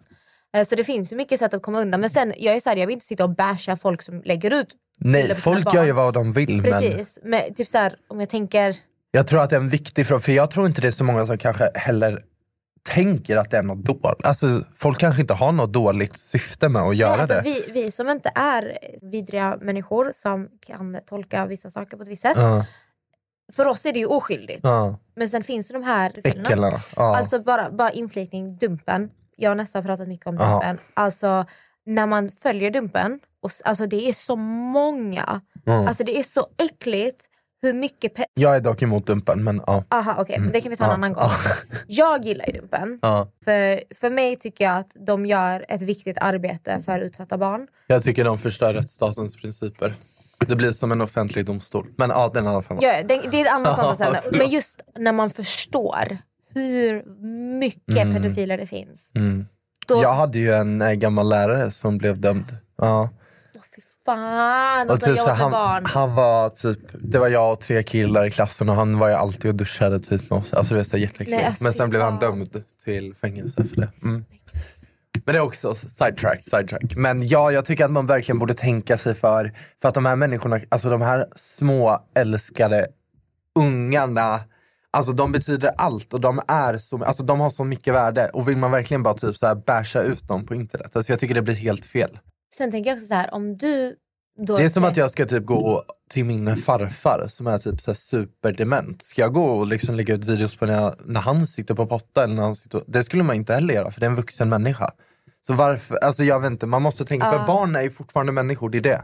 Eh, 0.58 0.64
Så 0.64 0.76
det 0.76 0.84
finns 0.84 1.12
ju 1.12 1.16
mycket 1.16 1.40
sätt 1.40 1.54
att 1.54 1.62
komma 1.62 1.80
undan. 1.82 2.02
Men 2.02 2.10
sen, 2.10 2.34
jag 2.38 2.56
är 2.56 2.60
så 2.60 2.70
här, 2.70 2.78
jag 2.78 2.88
vill 2.88 2.94
inte 2.94 3.06
sitta 3.06 3.24
och 3.24 3.36
basha 3.36 3.76
folk 3.76 4.02
som 4.02 4.22
lägger 4.26 4.54
ut 4.54 4.68
bilder 5.00 5.20
Nej, 5.20 5.22
på 5.28 5.34
sina 5.36 5.42
folk 5.42 5.66
barn. 5.66 5.76
gör 5.76 5.84
ju 5.86 5.92
vad 5.92 6.14
de 6.14 6.34
vill 6.34 6.62
men 6.62 6.72
Precis. 6.72 7.20
Men 7.24 7.54
typ 7.54 7.68
så 7.68 7.78
här, 7.78 7.94
om 8.08 8.20
jag 8.20 8.30
tänker, 8.30 8.76
jag 9.12 9.28
tror 9.28 9.42
att 9.42 9.50
det 9.50 9.56
är 9.56 9.60
en 9.60 9.70
viktig 9.70 10.08
fråga, 10.08 10.20
för 10.20 10.32
jag 10.32 10.52
tror 10.52 10.66
inte 10.66 10.82
det 10.82 10.88
är 10.88 10.92
så 10.92 11.04
många 11.04 11.26
som 11.26 11.38
kanske 11.38 11.70
heller 11.76 12.22
tänker 12.86 13.38
att 13.38 13.52
det 13.52 13.58
är 13.58 13.64
något 13.64 13.86
dåligt. 13.86 14.26
Alltså, 14.26 14.62
folk 14.74 15.00
kanske 15.00 15.22
inte 15.22 15.34
har 15.34 15.52
något 15.52 15.74
dåligt 15.74 16.18
syfte 16.18 16.70
med 16.70 16.82
att 16.82 16.96
göra 16.96 17.22
alltså, 17.22 17.34
det. 17.34 17.42
vi, 17.42 17.66
vi 17.72 17.92
som 17.92 18.10
inte 18.10 18.32
är 18.36 18.78
vidriga 19.02 19.58
människor 19.62 20.12
som 20.14 20.50
kan 20.68 20.98
tolka 21.06 21.46
vissa 21.46 21.70
saker 21.70 21.98
på 21.98 22.04
ett 22.04 22.10
visst 22.10 22.22
sätt. 22.22 22.38
Ja, 22.38 22.66
För 23.54 23.68
oss 23.68 23.86
är 23.86 23.94
det 23.94 24.00
ju 24.00 24.06
oskyldigt. 24.06 24.60
ja. 24.64 25.00
Men 25.16 25.30
sen 25.30 25.44
finns 25.44 25.68
det 25.68 25.74
de 25.74 25.84
här. 25.84 26.12
Äcklarna. 26.24 26.80
Ja. 26.96 27.18
Alltså 27.18 27.40
bara, 27.40 27.72
bara 27.72 27.92
inflikning, 27.92 28.58
Dumpen. 28.58 29.10
Jag 29.38 29.50
har 29.50 29.82
pratat 29.82 30.08
mycket 30.08 30.28
om. 30.28 30.36
Dumpen. 30.36 30.78
Alltså 30.94 31.46
när 31.86 32.06
man 32.06 32.30
följer 32.30 32.72
Dumpen, 32.72 33.20
och, 33.42 33.52
alltså 33.64 33.86
det 33.86 34.10
är 34.10 34.14
så 34.14 34.36
många. 34.36 35.42
Alltså 35.66 36.04
det 36.04 36.20
är 36.20 36.24
så 36.24 36.48
äckligt 36.58 37.30
hur 37.66 37.74
mycket... 37.74 38.14
Pe- 38.18 38.26
Jag 38.34 38.56
är 38.56 38.60
dock 38.60 38.82
emot 38.82 39.08
Dumpen 39.08 39.44
men 39.44 39.62
ja. 39.68 39.84
Aha, 39.90 40.16
okej, 40.20 40.40
men 40.40 40.52
det 40.52 40.62
kan 40.62 40.70
vi 40.70 40.78
ta 40.78 40.84
en 40.84 40.90
Ja. 40.90 40.94
annan 40.94 41.14
gång. 41.14 41.30
Jag 41.88 42.26
gillar 42.26 42.46
ju 42.46 42.52
Dumpen. 42.52 43.00
ja. 43.02 43.28
För, 43.44 43.82
för 43.96 44.10
mig 44.10 44.36
tycker 44.36 44.64
jag 44.66 44.78
att 44.78 44.92
de 45.08 45.26
gör 45.26 45.66
ett 45.70 45.82
viktigt 45.82 46.18
arbete 46.22 46.82
för 46.86 47.00
utsatta 47.00 47.38
barn. 47.38 47.68
Jag 47.88 48.04
tycker 48.04 48.24
de 48.26 48.38
förstör 48.38 48.74
rättsstatens 48.74 49.36
principer. 49.36 49.94
Det 50.48 50.56
blir 50.56 50.72
som 50.72 50.92
en 50.92 51.02
offentlig 51.02 51.46
domstol. 51.46 51.88
Men 51.98 52.10
ja, 52.10 52.32
den 52.34 52.48
andra 52.48 52.62
femman. 52.62 52.84
Ja, 52.84 53.04
det, 53.04 53.22
det 53.32 53.38
är 53.42 53.46
ett 53.46 53.52
annat 53.52 53.76
samtalsämne. 53.76 54.38
Men 54.38 54.50
just 54.50 54.82
när 55.00 55.12
man 55.12 55.30
förstår 55.30 56.18
hur 56.54 57.04
mycket 57.60 58.14
pedofiler 58.14 58.58
det 58.58 58.66
finns. 58.68 59.12
Mm. 59.16 59.46
Då, 59.88 60.02
Jag 60.02 60.14
hade 60.14 60.40
ju 60.40 60.54
en 60.54 60.82
eh, 60.82 60.92
gammal 60.94 61.30
lärare 61.30 61.72
som 61.72 61.98
blev 61.98 62.20
dömd. 62.22 62.58
Ja. 62.78 63.10
Fan, 64.06 64.90
Och 64.90 65.00
som 65.00 65.14
typ 65.14 65.22
så 65.22 65.30
han, 65.30 65.52
barn. 65.52 65.86
han 65.86 66.16
var 66.16 66.50
typ, 66.50 66.80
det 66.94 67.20
var 67.20 67.28
jag 67.28 67.52
och 67.52 67.60
tre 67.60 67.84
killar 67.84 68.26
i 68.26 68.32
klassen 68.32 68.70
och 68.70 68.76
han 68.76 69.00
var 69.00 69.08
ju 69.10 69.14
alltid 69.14 69.52
och 69.52 69.56
duschade 69.56 70.00
typ 70.00 70.30
med 70.30 70.40
oss. 70.40 70.54
Alltså 70.54 70.74
det 70.74 70.80
var 70.80 70.86
så 70.86 70.98
jätteäckligt. 70.98 71.46
Alltså, 71.46 71.64
Men 71.64 71.74
sen 71.74 71.90
blev 71.90 72.02
han 72.02 72.20
dömd 72.20 72.64
till 72.84 73.14
fängelse 73.16 73.64
för 73.64 73.76
det. 73.76 73.90
Mm. 74.04 74.26
Men 75.26 75.34
det 75.34 75.40
är 75.40 75.44
också 75.44 75.76
sidetrack, 75.76 76.42
sidetrack. 76.44 76.96
Men 76.96 77.28
ja, 77.28 77.52
jag 77.52 77.66
tycker 77.66 77.86
att 77.86 77.92
man 77.92 78.06
verkligen 78.06 78.40
borde 78.40 78.54
tänka 78.54 78.98
sig 78.98 79.14
för. 79.16 79.52
För 79.82 79.90
att 79.90 79.96
de 79.96 80.06
här 80.06 80.16
människorna, 80.16 80.60
alltså 80.70 80.90
de 80.90 81.02
här 81.02 81.26
små 81.36 82.00
älskade 82.16 82.88
ungarna, 83.60 84.40
alltså 84.92 85.12
de 85.12 85.32
betyder 85.32 85.72
allt 85.78 86.14
och 86.14 86.22
de 86.22 86.42
är 86.48 86.78
så, 86.78 87.04
alltså 87.04 87.24
de 87.24 87.40
har 87.40 87.50
så 87.50 87.64
mycket 87.64 87.94
värde. 87.94 88.30
Och 88.34 88.50
vill 88.50 88.58
man 88.58 88.72
verkligen 88.72 89.04
bara 89.04 89.14
typ 89.14 89.38
så 89.38 89.48
här 89.48 89.56
basha 89.56 90.02
ut 90.02 90.28
dem 90.28 90.46
på 90.46 90.56
internet, 90.56 90.96
alltså 90.96 91.12
jag 91.12 91.20
tycker 91.20 91.36
det 91.36 91.42
blir 91.42 91.56
helt 91.56 91.86
fel. 91.86 92.18
Sen 92.58 92.72
tänker 92.72 92.90
jag 92.90 92.96
också 92.96 93.08
så 93.08 93.14
här, 93.14 93.34
om 93.34 93.58
du... 93.58 93.96
Då 94.38 94.58
Det 94.58 94.64
är 94.64 94.70
som 94.70 94.84
att 94.84 94.98
jag 94.98 95.12
ska 95.12 95.26
typ 95.26 95.46
gå 95.46 95.84
till 96.10 96.26
min 96.26 96.58
farfar 96.58 97.28
som 97.28 97.48
är 97.48 97.58
typ 97.58 97.82
så 97.82 97.94
superdement. 97.94 99.02
Ska 99.02 99.22
jag 99.22 99.34
gå 99.34 99.44
och 99.44 99.68
liksom 99.68 99.96
lägga 99.96 100.14
ut 100.14 100.26
videos 100.26 100.56
på 100.56 100.66
när, 100.66 100.74
jag, 100.74 100.96
när 101.06 101.20
han 101.20 101.46
sitter 101.46 101.76
på 101.76 101.86
potta? 101.86 102.24
Eller 102.24 102.36
när 102.36 102.44
han 102.44 102.56
sitter, 102.56 102.82
det 102.88 103.04
skulle 103.04 103.24
man 103.24 103.36
inte 103.36 103.54
heller 103.54 103.74
göra 103.74 103.92
för 103.92 104.00
det 104.00 104.06
är 104.06 104.10
en 104.10 104.16
vuxen 104.16 104.50
människa. 104.50 104.92
Så 105.48 105.54
varför, 105.54 105.98
alltså 105.98 106.24
jag 106.24 106.40
vet 106.40 106.52
inte, 106.52 106.66
man 106.66 106.82
måste 106.82 107.06
tänka, 107.06 107.32
för 107.32 107.48
barn 107.48 107.76
är 107.76 107.90
fortfarande 107.90 108.32
människor, 108.32 108.70
det 108.70 108.78
är 108.78 108.82
det. 108.82 109.04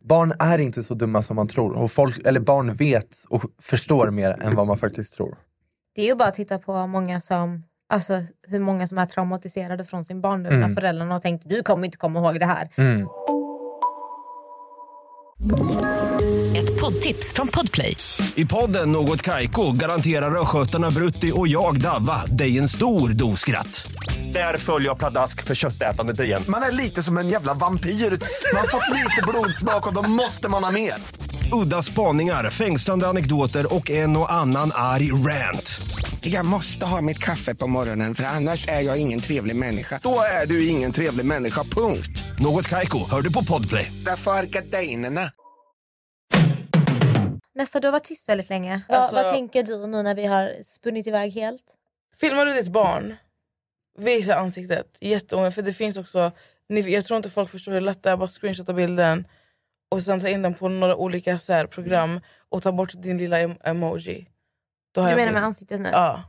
Barn 0.00 0.32
är 0.38 0.58
inte 0.58 0.82
så 0.82 0.94
dumma 0.94 1.22
som 1.22 1.36
man 1.36 1.48
tror. 1.48 1.72
Och 1.72 1.92
folk, 1.92 2.26
eller 2.26 2.40
barn 2.40 2.74
vet 2.74 3.24
och 3.28 3.44
förstår 3.62 4.10
mer 4.10 4.30
än 4.30 4.54
vad 4.54 4.66
man 4.66 4.78
faktiskt 4.78 5.14
tror. 5.14 5.36
Det 5.94 6.02
är 6.02 6.06
ju 6.06 6.14
bara 6.14 6.28
att 6.28 6.34
titta 6.34 6.58
på 6.58 6.86
många 6.86 7.20
som, 7.20 7.64
alltså, 7.88 8.22
hur 8.48 8.60
många 8.60 8.86
som 8.86 8.98
är 8.98 9.06
traumatiserade 9.06 9.84
från 9.84 10.04
sin 10.04 10.20
barndom 10.20 10.60
när 10.60 10.68
föräldrarna 10.68 11.14
har 11.14 11.18
tänkt 11.18 11.48
du 11.48 11.62
kommer 11.62 11.84
inte 11.84 11.98
komma 11.98 12.18
ihåg 12.18 12.40
det 12.40 12.46
här. 12.46 12.68
Ett 16.56 16.80
poddtips 16.80 17.32
från 17.32 17.48
Podplay. 17.48 17.96
I 18.34 18.44
podden 18.46 18.92
Något 18.92 19.22
Kaiko 19.22 19.72
garanterar 19.72 20.40
östgötarna 20.40 20.90
Brutti 20.90 21.32
och 21.34 21.48
jag, 21.48 21.80
Davva, 21.80 22.26
dig 22.26 22.58
en 22.58 22.68
stor 22.68 23.08
dos 23.08 23.40
skratt. 23.40 23.92
Där 24.32 24.58
följer 24.58 24.88
jag 24.88 24.98
pladask 24.98 25.42
för 25.42 25.54
köttätandet 25.54 26.20
igen. 26.20 26.44
Man 26.48 26.62
är 26.62 26.72
lite 26.72 27.02
som 27.02 27.18
en 27.18 27.28
jävla 27.28 27.54
vampyr. 27.54 27.90
Man 27.90 28.60
har 28.60 28.68
fått 28.68 28.94
lite 28.94 29.22
blodsmak 29.28 29.86
och 29.86 29.94
då 29.94 30.02
måste 30.10 30.48
man 30.48 30.64
ha 30.64 30.70
mer. 30.70 30.94
Udda 31.52 31.82
spaningar, 31.82 32.50
fängslande 32.50 33.08
anekdoter 33.08 33.74
och 33.74 33.90
en 33.90 34.16
och 34.16 34.32
annan 34.32 34.70
arg 34.74 35.12
rant. 35.12 35.80
Jag 36.32 36.46
måste 36.46 36.86
ha 36.86 37.00
mitt 37.00 37.18
kaffe 37.18 37.54
på 37.54 37.66
morgonen 37.66 38.14
för 38.14 38.24
annars 38.24 38.68
är 38.68 38.80
jag 38.80 38.98
ingen 39.00 39.20
trevlig 39.20 39.56
människa. 39.56 40.00
Då 40.02 40.20
är 40.42 40.46
du 40.46 40.68
ingen 40.68 40.92
trevlig 40.92 41.26
människa, 41.26 41.62
punkt. 41.64 42.22
Något 42.38 42.68
Kaiko, 42.68 42.98
hör 43.10 43.22
du 43.22 43.32
på 43.32 43.44
Podplay. 43.44 43.92
Därför 44.06 44.30
är 44.30 44.42
gardinerna. 44.44 45.20
Nessa, 47.54 47.80
du 47.80 47.86
har 47.86 47.92
varit 47.92 48.04
tyst 48.04 48.28
väldigt 48.28 48.48
länge. 48.48 48.80
Vad- 48.88 48.98
Alltså- 48.98 49.16
vad 49.16 49.32
tänker 49.32 49.62
du 49.62 49.86
nu 49.86 50.02
när 50.02 50.14
vi 50.14 50.26
har 50.26 50.62
spunnit 50.62 51.06
iväg 51.06 51.32
helt? 51.32 51.62
Filmar 52.20 52.44
du 52.44 52.52
ditt 52.52 52.72
barn, 52.72 53.16
visa 53.98 54.34
ansiktet. 54.36 54.86
Jätteångest. 55.00 55.54
För 55.54 55.62
det 55.62 55.72
finns 55.72 55.96
också, 55.96 56.32
ni- 56.68 56.94
jag 56.94 57.04
tror 57.04 57.16
inte 57.16 57.30
folk 57.30 57.50
förstår 57.50 57.72
hur 57.72 57.80
lätt 57.80 58.02
det 58.02 58.08
är 58.08 58.12
att 58.12 58.18
bara 58.18 58.28
screenshotta 58.28 58.72
bilden 58.72 59.26
och 59.90 60.02
sen 60.02 60.20
ta 60.20 60.28
in 60.28 60.42
den 60.42 60.54
på 60.54 60.68
några 60.68 60.96
olika 60.96 61.38
så 61.38 61.52
här, 61.52 61.66
program 61.66 62.20
och 62.48 62.62
ta 62.62 62.72
bort 62.72 62.92
din 63.02 63.18
lilla 63.18 63.36
em- 63.38 63.58
emoji. 63.64 64.26
Då 64.98 65.02
har 65.02 65.08
Du 65.08 65.12
jag 65.12 65.16
menar 65.26 65.32
med 65.32 65.44
ansiktet 65.44 65.80
nu? 65.80 65.88
Ja. 65.92 66.22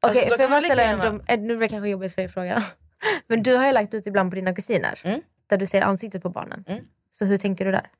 Okej, 0.00 0.08
Alltså, 0.20 0.24
då 0.24 0.30
får 0.30 0.40
jag 0.40 0.50
bara 0.50 0.60
ställa 0.62 0.82
en 0.82 1.20
eh, 1.26 1.38
nu 1.40 1.46
blir 1.56 1.58
det 1.58 1.68
kanske 1.68 1.88
jobbigt 1.88 2.12
för 2.14 2.16
dig 2.16 2.26
att 2.26 2.32
fråga. 2.34 2.64
Men 3.26 3.42
du 3.42 3.56
har 3.56 3.66
ju 3.66 3.72
lagt 3.72 3.94
ut 3.94 4.06
ibland 4.06 4.30
på 4.30 4.34
dina 4.36 4.54
kusiner 4.54 5.00
Mm. 5.04 5.20
där 5.46 5.56
du 5.56 5.66
ser 5.66 5.82
ansiktet 5.82 6.22
på 6.22 6.28
barnen. 6.30 6.64
Mm. 6.66 6.84
Så 7.10 7.24
hur 7.24 7.38
tänker 7.38 7.64
du 7.64 7.72
där? 7.72 7.90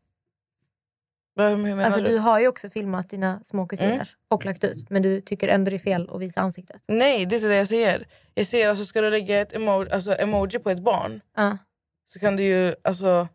Hur 1.36 1.80
Alltså 1.82 2.00
du? 2.00 2.06
du 2.06 2.18
har 2.18 2.40
ju 2.40 2.48
också 2.48 2.70
filmat 2.70 3.08
dina 3.08 3.40
små 3.44 3.66
kusiner 3.66 3.92
Mm. 3.94 4.06
och 4.28 4.44
lagt 4.44 4.64
ut. 4.64 4.90
Men 4.90 5.02
du 5.02 5.20
tycker 5.20 5.48
ändå 5.48 5.70
det 5.70 5.76
är 5.76 5.78
fel 5.78 6.10
att 6.12 6.20
visa 6.20 6.40
ansiktet. 6.40 6.82
Nej, 6.88 7.26
det 7.26 7.34
är 7.34 7.36
inte 7.36 7.48
det 7.48 7.56
jag 7.56 7.68
säger. 7.68 8.06
Jag 8.34 8.46
säger 8.46 8.68
alltså, 8.68 8.84
ska 8.84 9.00
du 9.00 9.10
lägga 9.10 9.40
ett 9.40 9.52
emoji, 9.52 9.90
alltså, 9.90 10.12
emoji 10.14 10.58
på 10.58 10.70
ett 10.70 10.78
barn 10.82 11.20
Ja. 11.36 11.58
så 12.04 12.18
kan 12.18 12.36
du 12.36 12.42
ju... 12.42 12.74
Alltså, 12.84 13.28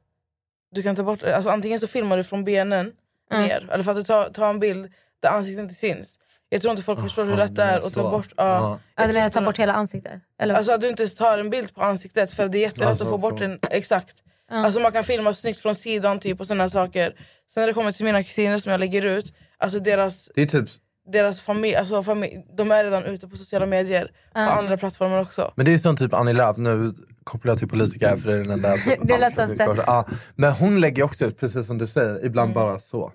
du 0.72 0.84
kan 0.84 0.96
ta 0.96 1.04
bort, 1.04 1.24
alltså, 1.24 1.50
antingen 1.50 1.80
så 1.80 1.88
filmar 1.88 2.18
du 2.18 2.24
från 2.24 2.44
benen 2.44 2.92
Mm. 3.32 3.44
ner 3.48 3.70
eller 3.72 3.84
för 3.84 3.92
att 3.92 3.98
du 3.98 4.04
tar, 4.04 4.24
tar 4.30 4.50
en 4.50 4.60
bild 4.60 4.94
där 5.20 5.30
ansiktet 5.30 5.62
inte 5.64 5.74
syns. 5.76 6.20
Jag 6.50 6.62
tror 6.62 6.72
inte 6.72 6.84
folk 6.84 7.00
förstår 7.02 7.26
hur 7.26 7.38
lätt 7.38 7.56
det 7.56 7.64
är 7.64 7.78
att 7.78 7.94
ta 7.94 8.12
bort... 8.12 8.28
Ja. 8.38 8.44
Ja, 8.46 8.80
Ja, 8.96 9.08
du 9.08 9.14
menar 9.14 9.26
inte 9.26 9.40
ta 9.40 9.46
bort 9.46 9.60
hela 9.60 9.74
ansiktet? 9.74 10.22
Eller? 10.42 10.56
Alltså 10.56 10.72
att 10.72 10.82
du 10.82 10.90
inte 10.90 11.08
tar 11.08 11.38
en 11.38 11.50
bild 11.50 11.76
på 11.76 11.82
ansiktet 11.82 12.34
för 12.34 12.48
det 12.48 12.58
är 12.58 12.62
jättelätt 12.62 12.90
Alltså, 12.90 13.04
att 13.04 13.10
få 13.10 13.18
bort 13.18 13.38
från- 13.40 13.52
en... 13.52 13.60
Exakt. 13.72 14.24
Alltså 14.52 14.80
man 14.80 14.92
kan 14.92 15.04
filma 15.04 15.34
snyggt 15.34 15.60
från 15.60 15.76
sidan 15.76 16.20
typ 16.20 16.40
och 16.40 16.48
sådana 16.48 16.70
saker. 16.70 17.16
Sen 17.50 17.62
när 17.62 17.68
det 17.68 17.74
kommer 17.74 17.92
till 17.92 18.06
mina 18.06 18.24
kusiner 18.24 18.58
som 18.58 18.72
jag 18.72 18.80
lägger 18.80 19.06
ut, 19.06 19.34
alltså 19.58 19.80
deras, 19.80 20.30
Det 20.36 20.42
är 20.42 20.46
typ 20.46 20.70
deras 21.12 21.42
familj, 21.42 21.76
alltså 21.76 22.04
familj, 22.04 22.46
de 22.58 22.72
är 22.72 22.84
redan 22.84 23.04
ute 23.06 23.28
på 23.28 23.38
sociala 23.38 23.66
medier. 23.66 24.12
På 24.34 24.40
andra 24.40 24.78
plattformar 24.78 25.22
också. 25.22 25.54
Men 25.56 25.66
det 25.66 25.74
är 25.74 25.78
som 25.78 25.98
typ 25.98 26.14
Annie 26.14 26.34
Lööf, 26.34 26.58
nu 26.58 26.92
kopplar 27.24 27.52
jag 27.52 27.58
till 27.60 27.68
politiker 27.68 28.18
för 28.18 28.30
det 28.30 28.36
är 28.36 28.40
den 28.40 28.52
enda 28.52 28.78
typ, 28.78 29.00
Det 29.02 29.14
är 29.14 29.20
lättaste. 29.20 29.64
ja, 29.88 30.06
Men 30.36 30.52
hon 30.52 30.82
lägger 30.82 31.04
också 31.04 31.26
ut, 31.26 31.40
precis 31.40 31.68
som 31.68 31.78
du 31.78 31.88
säger, 31.88 32.26
ibland 32.26 32.54
bara 32.54 32.80
så. 32.80 33.12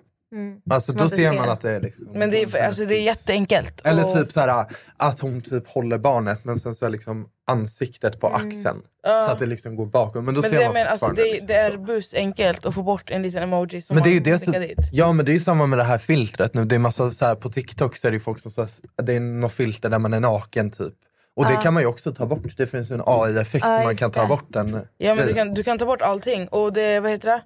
Alltså 0.69 0.91
Som 0.91 1.01
då 1.01 1.09
ser 1.09 1.33
man 1.33 1.49
att 1.49 1.61
det 1.61 1.71
är 1.71 1.81
liksom... 1.81 2.07
Men 2.13 2.31
det 2.31 2.41
är, 2.41 2.65
alltså, 2.65 2.85
det 2.85 2.95
är 2.95 3.01
jätteenkelt. 3.03 3.81
Eller 3.83 4.03
Och- 4.05 4.13
typ 4.13 4.31
så 4.31 4.39
här, 4.39 4.65
att 4.97 5.19
hon 5.19 5.41
typ 5.41 5.67
håller 5.67 5.97
barnet 5.97 6.45
men 6.45 6.59
sen 6.59 6.75
så 6.75 6.85
är 6.85 6.89
liksom 6.89 7.27
ansiktet 7.47 8.19
på 8.19 8.27
axeln. 8.27 8.81
Så 9.05 9.31
att 9.31 9.39
det 9.39 9.45
liksom 9.45 9.75
går 9.75 9.85
bakom. 9.85 10.25
Men 10.25 10.33
då 10.35 10.41
Men 10.41 10.49
ser 10.49 10.59
det, 10.59 10.65
man 10.65 10.73
men, 10.73 10.87
alltså, 10.87 11.07
det, 11.07 11.23
liksom 11.23 11.47
det 11.47 11.53
är 11.53 11.77
busenkelt 11.77 12.65
att 12.65 12.73
få 12.73 12.83
bort 12.83 13.09
en 13.11 13.21
liten 13.21 13.43
emoji 13.43 13.81
som 13.81 13.95
Men 13.95 14.03
det 14.03 14.09
är 14.09 14.13
ju 14.13 14.19
man 14.19 14.23
det 14.23 14.39
som, 14.39 14.53
dit. 14.53 14.89
ja 14.91 15.11
men 15.13 15.25
det 15.25 15.31
är 15.31 15.33
ju 15.33 15.39
samma 15.39 15.67
med 15.67 15.79
det 15.79 15.83
här 15.83 15.97
filtret 15.97 16.53
nu. 16.53 16.65
Det 16.65 16.75
är 16.75 16.79
massa 16.79 17.11
så 17.11 17.25
här, 17.25 17.35
på 17.35 17.49
TikTok 17.49 17.95
så 17.95 18.07
är 18.07 18.11
det 18.11 18.19
folk 18.19 18.39
som 18.39 18.51
så, 18.51 18.67
det 19.03 19.13
är 19.13 19.19
något 19.19 19.51
filter 19.53 19.89
där 19.89 19.99
man 19.99 20.13
är 20.13 20.19
naken 20.19 20.71
typ. 20.71 20.93
Och 21.35 21.45
det 21.45 21.55
kan 21.63 21.73
man 21.73 21.83
ju 21.83 21.87
också 21.87 22.13
ta 22.13 22.25
bort. 22.25 22.57
Det 22.57 22.67
finns 22.67 22.91
ju 22.91 22.95
en 22.95 23.01
AI-effekt 23.05 23.65
Ja, 23.67 23.77
så 23.77 23.83
man 23.83 23.95
kan 23.95 24.11
ta 24.11 24.27
bort 24.27 24.45
den. 24.49 24.81
Ja, 24.97 25.15
men 25.15 25.27
du, 25.27 25.33
kan, 25.33 25.53
du 25.53 25.63
kan 25.63 25.77
ta 25.77 25.85
bort 25.85 26.01
allting. 26.01 26.47
Och 26.47 26.73
det, 26.73 26.99
vad 26.99 27.11
heter 27.11 27.29
det? 27.29 27.41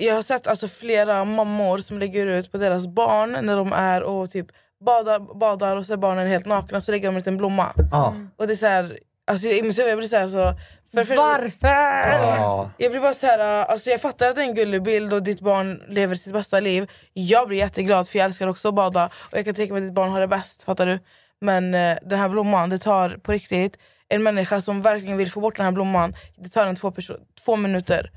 Jag 0.00 0.14
har 0.14 0.22
sett 0.22 0.46
alltså 0.46 0.68
flera 0.68 1.24
mammor 1.24 1.78
som 1.78 1.98
lägger 1.98 2.26
ut 2.26 2.52
på 2.52 2.58
deras 2.58 2.86
barn 2.86 3.38
när 3.42 3.56
de 3.56 3.72
är 3.72 4.02
och 4.02 4.30
typ 4.30 4.46
badar, 4.84 5.38
badar 5.38 5.76
och 5.76 5.86
så 5.86 5.92
är 5.92 5.96
barnen 5.96 6.28
helt 6.28 6.46
nakna 6.46 6.80
så 6.80 6.92
lägger 6.92 7.08
de 7.08 7.14
en 7.14 7.18
liten 7.18 7.36
blomma. 7.36 7.72
Ja. 7.92 8.14
Och 8.36 8.46
det 8.46 8.52
är 8.52 8.56
så 8.56 8.66
här, 8.66 8.98
alltså, 9.30 9.48
jag 9.48 9.62
blir 9.98 10.08
så 10.08 10.16
här, 10.16 10.28
så... 10.28 10.54
För, 10.94 11.04
för, 11.04 11.16
Varför? 11.16 12.38
Ja. 12.38 12.70
Jag 12.76 12.92
blir 12.92 13.00
bara 13.00 13.14
så 13.14 13.26
här, 13.26 13.64
alltså 13.64 13.90
jag 13.90 14.00
fattar 14.00 14.28
att 14.28 14.34
det 14.34 14.42
är 14.42 14.46
en 14.46 14.54
gullig 14.54 14.82
bild 14.82 15.12
och 15.12 15.22
ditt 15.22 15.40
barn 15.40 15.82
lever 15.88 16.14
sitt 16.14 16.32
bästa 16.32 16.60
liv. 16.60 16.90
Jag 17.12 17.48
blir 17.48 17.58
jätteglad 17.58 18.08
för 18.08 18.18
jag 18.18 18.24
älskar 18.24 18.46
också 18.46 18.68
att 18.68 18.74
bada 18.74 19.10
och 19.30 19.38
jag 19.38 19.44
kan 19.44 19.54
tänka 19.54 19.72
mig 19.72 19.80
att 19.80 19.88
ditt 19.88 19.94
barn 19.94 20.10
har 20.10 20.20
det 20.20 20.28
bäst. 20.28 20.62
Fattar 20.62 20.86
du? 20.86 20.98
Men 21.40 21.74
eh, 21.74 21.98
den 22.02 22.18
här 22.18 22.28
blomman, 22.28 22.70
det 22.70 22.78
tar 22.78 23.10
på 23.10 23.32
riktigt 23.32 23.78
en 24.08 24.22
människa 24.22 24.60
som 24.60 24.82
verkligen 24.82 25.16
vill 25.16 25.30
få 25.30 25.40
bort 25.40 25.56
den 25.56 25.64
här 25.64 25.72
blomman. 25.72 26.14
Det 26.36 26.48
tar 26.48 26.66
en 26.66 26.76
två, 26.76 26.92
två 27.44 27.56
minuter. 27.56 28.10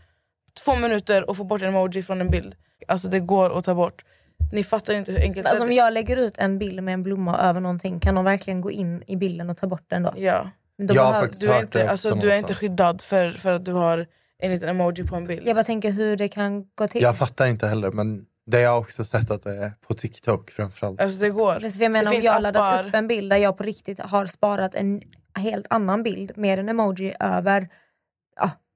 Två 0.66 0.76
minuter 0.76 1.26
att 1.32 1.38
få 1.38 1.44
bort 1.44 1.62
en 1.62 1.68
emoji 1.68 2.04
från 2.04 2.22
en 2.22 2.30
bild. 2.30 2.56
Alltså 2.88 3.08
det 3.08 3.20
går 3.20 3.58
att 3.58 3.64
ta 3.64 3.76
bort. 3.76 4.06
Ni 4.54 4.64
fattar 4.64 4.94
inte 4.94 5.12
hur 5.12 5.20
enkelt 5.22 5.48
Alltså, 5.48 5.64
om 5.64 5.70
det 5.70 5.76
är. 5.76 5.78
jag 5.78 5.94
lägger 5.94 6.18
ut 6.18 6.38
en 6.38 6.58
bild 6.58 6.84
med 6.84 6.94
en 6.94 7.04
blomma 7.04 7.38
över 7.38 7.60
någonting 7.62 8.00
kan 8.00 8.16
de 8.16 8.26
verkligen 8.26 8.62
gå 8.62 8.72
in 8.72 9.04
i 9.08 9.16
bilden 9.16 9.50
och 9.50 9.58
ta 9.58 9.68
bort 9.68 9.84
den 9.88 10.04
då? 10.04 10.14
Ja. 10.16 10.50
Då 10.78 10.96
Jag 10.96 11.02
har 11.04 11.10
behöver- 11.12 11.22
faktiskt 11.22 11.42
Du 11.42 11.48
är, 11.50 11.54
hört 11.54 11.64
inte, 11.64 11.80
det 11.84 11.90
alltså, 11.90 12.08
du 12.10 12.14
är 12.16 12.22
inte 12.22 12.28
någonstans. 12.36 12.60
skyddad 12.60 13.02
för, 13.02 13.32
för 13.32 13.52
att 13.54 13.66
du 13.66 13.72
har 13.74 14.06
en 14.40 14.52
liten 14.52 14.70
emoji 14.70 15.04
på 15.04 15.16
en 15.16 15.26
bild. 15.28 15.48
Jag 15.48 15.56
bara 15.56 15.64
tänker 15.64 15.92
hur 15.92 16.18
det 16.18 16.28
kan 16.28 16.66
gå 16.76 16.88
till. 16.88 17.02
Jag 17.02 17.18
fattar 17.18 17.48
inte 17.48 17.68
heller 17.68 17.92
men 17.92 18.26
det 18.46 18.58
har 18.58 18.64
jag 18.64 18.80
också 18.80 19.04
sett 19.04 19.32
att 19.32 19.44
det 19.44 19.56
är 19.64 19.72
på 19.88 19.94
TikTok 19.94 20.50
framförallt. 20.52 21.02
Alltså 21.02 21.20
det 21.20 21.30
går. 21.30 21.70
För 21.70 21.82
jag 21.84 21.92
menar, 21.92 22.12
det 22.12 22.18
om 22.18 22.24
jag 22.24 22.32
har 22.34 22.40
laddat 22.42 22.74
appar. 22.74 22.88
upp 22.88 22.96
en 22.96 23.08
bild 23.08 23.30
där 23.32 23.38
jag 23.38 23.58
på 23.58 23.64
riktigt 23.64 24.00
har 24.00 24.26
sparat 24.26 24.76
en 24.76 25.02
helt 25.40 25.68
annan 25.70 26.04
bild 26.04 26.32
med 26.36 26.60
en 26.60 26.70
emoji 26.70 27.14
över 27.20 27.70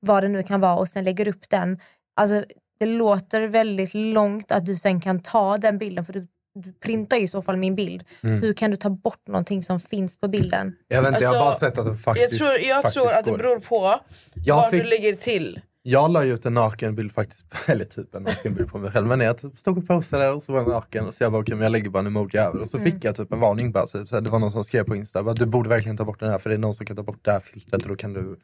vad 0.02 0.24
det 0.24 0.28
nu 0.30 0.44
kan 0.44 0.62
vara 0.62 0.76
och 0.76 0.88
sen 0.88 1.04
lägger 1.04 1.28
upp 1.28 1.50
den. 1.50 1.80
Alltså, 2.22 2.44
det 2.80 2.86
låter 2.86 3.48
väldigt 3.48 3.94
långt 3.94 4.52
att 4.52 4.66
du 4.66 4.76
sen 4.76 5.02
kan 5.02 5.20
ta 5.22 5.58
den 5.58 5.78
bilden 5.78 6.06
för 6.06 6.14
du, 6.14 6.28
du 6.60 6.74
printar 6.74 7.18
ju 7.18 7.24
i 7.24 7.28
så 7.28 7.42
fall 7.42 7.58
min 7.58 7.76
bild. 7.76 8.04
Mm. 8.24 8.42
Hur 8.42 8.54
kan 8.54 8.72
du 8.72 8.78
ta 8.78 8.90
bort 8.90 9.28
någonting 9.28 9.64
som 9.64 9.80
finns 9.80 10.20
på 10.20 10.28
bilden? 10.28 10.76
Jag, 10.88 11.02
vet 11.02 11.10
inte, 11.12 11.24
jag 11.24 11.30
har 11.30 11.40
bara 11.40 11.50
Alltså, 11.50 11.66
sett 11.66 11.78
att 11.78 11.86
det 11.86 11.92
Jag 11.92 12.00
faktiskt, 12.00 12.38
tror, 12.38 12.50
jag 12.68 12.82
faktiskt 12.82 12.94
tror 12.94 13.08
att 13.20 13.26
det 13.26 13.32
beror 13.38 13.60
på 13.60 14.00
Jag 14.46 14.56
vad 14.56 14.70
fick- 14.70 14.84
du 14.84 14.90
lägger 14.90 15.14
till. 15.14 15.62
Jag 15.84 16.12
la 16.12 16.24
ut 16.24 16.46
en 16.46 16.54
nakenbild 16.54 17.12
faktiskt, 17.12 17.46
eller 17.68 17.86
typ 17.86 18.16
en 18.16 18.24
nakenbild 18.24 18.70
på 18.70 18.78
mig 18.78 18.92
själv. 18.92 19.08
Men 19.08 19.20
jag 19.20 19.38
typ 19.38 19.60
stod 19.60 19.78
och 19.78 19.88
postade 19.88 20.30
och 20.30 20.44
så 20.44 20.52
var 20.54 20.60
jag 20.60 20.70
naken. 20.70 21.12
Så 21.14 21.24
jag 21.24 21.32
bara, 21.32 21.42
okej 21.42 21.56
men 21.56 21.64
jag 21.64 21.72
lägger 21.72 21.90
bara 21.90 22.00
en 22.00 22.08
emoji 22.08 22.38
över. 22.40 22.60
Och 22.60 22.68
så 22.70 22.78
Mm. 22.78 22.92
fick 22.92 23.04
jag 23.04 23.16
typ 23.16 23.34
en 23.34 23.40
varning 23.40 23.72
bara. 23.72 23.88
Så 23.88 23.98
det 23.98 24.30
var 24.30 24.40
någon 24.40 24.52
som 24.52 24.64
skrev 24.64 24.84
på 24.84 24.96
Insta, 24.96 25.24
bara, 25.24 25.34
du 25.36 25.46
borde 25.46 25.70
verkligen 25.70 25.98
ta 25.98 26.06
bort 26.06 26.20
den 26.20 26.30
här 26.30 26.38
för 26.38 26.50
det 26.50 26.56
är 26.56 26.60
någon 26.60 26.74
som 26.74 26.86
kan 26.86 26.96
ta 26.96 27.04
bort 27.04 27.20
det 27.26 27.32
här 27.32 27.40
filtret 27.40 27.84
och 27.84 27.90
då 27.90 27.96
kan 27.96 28.14
du 28.14 28.40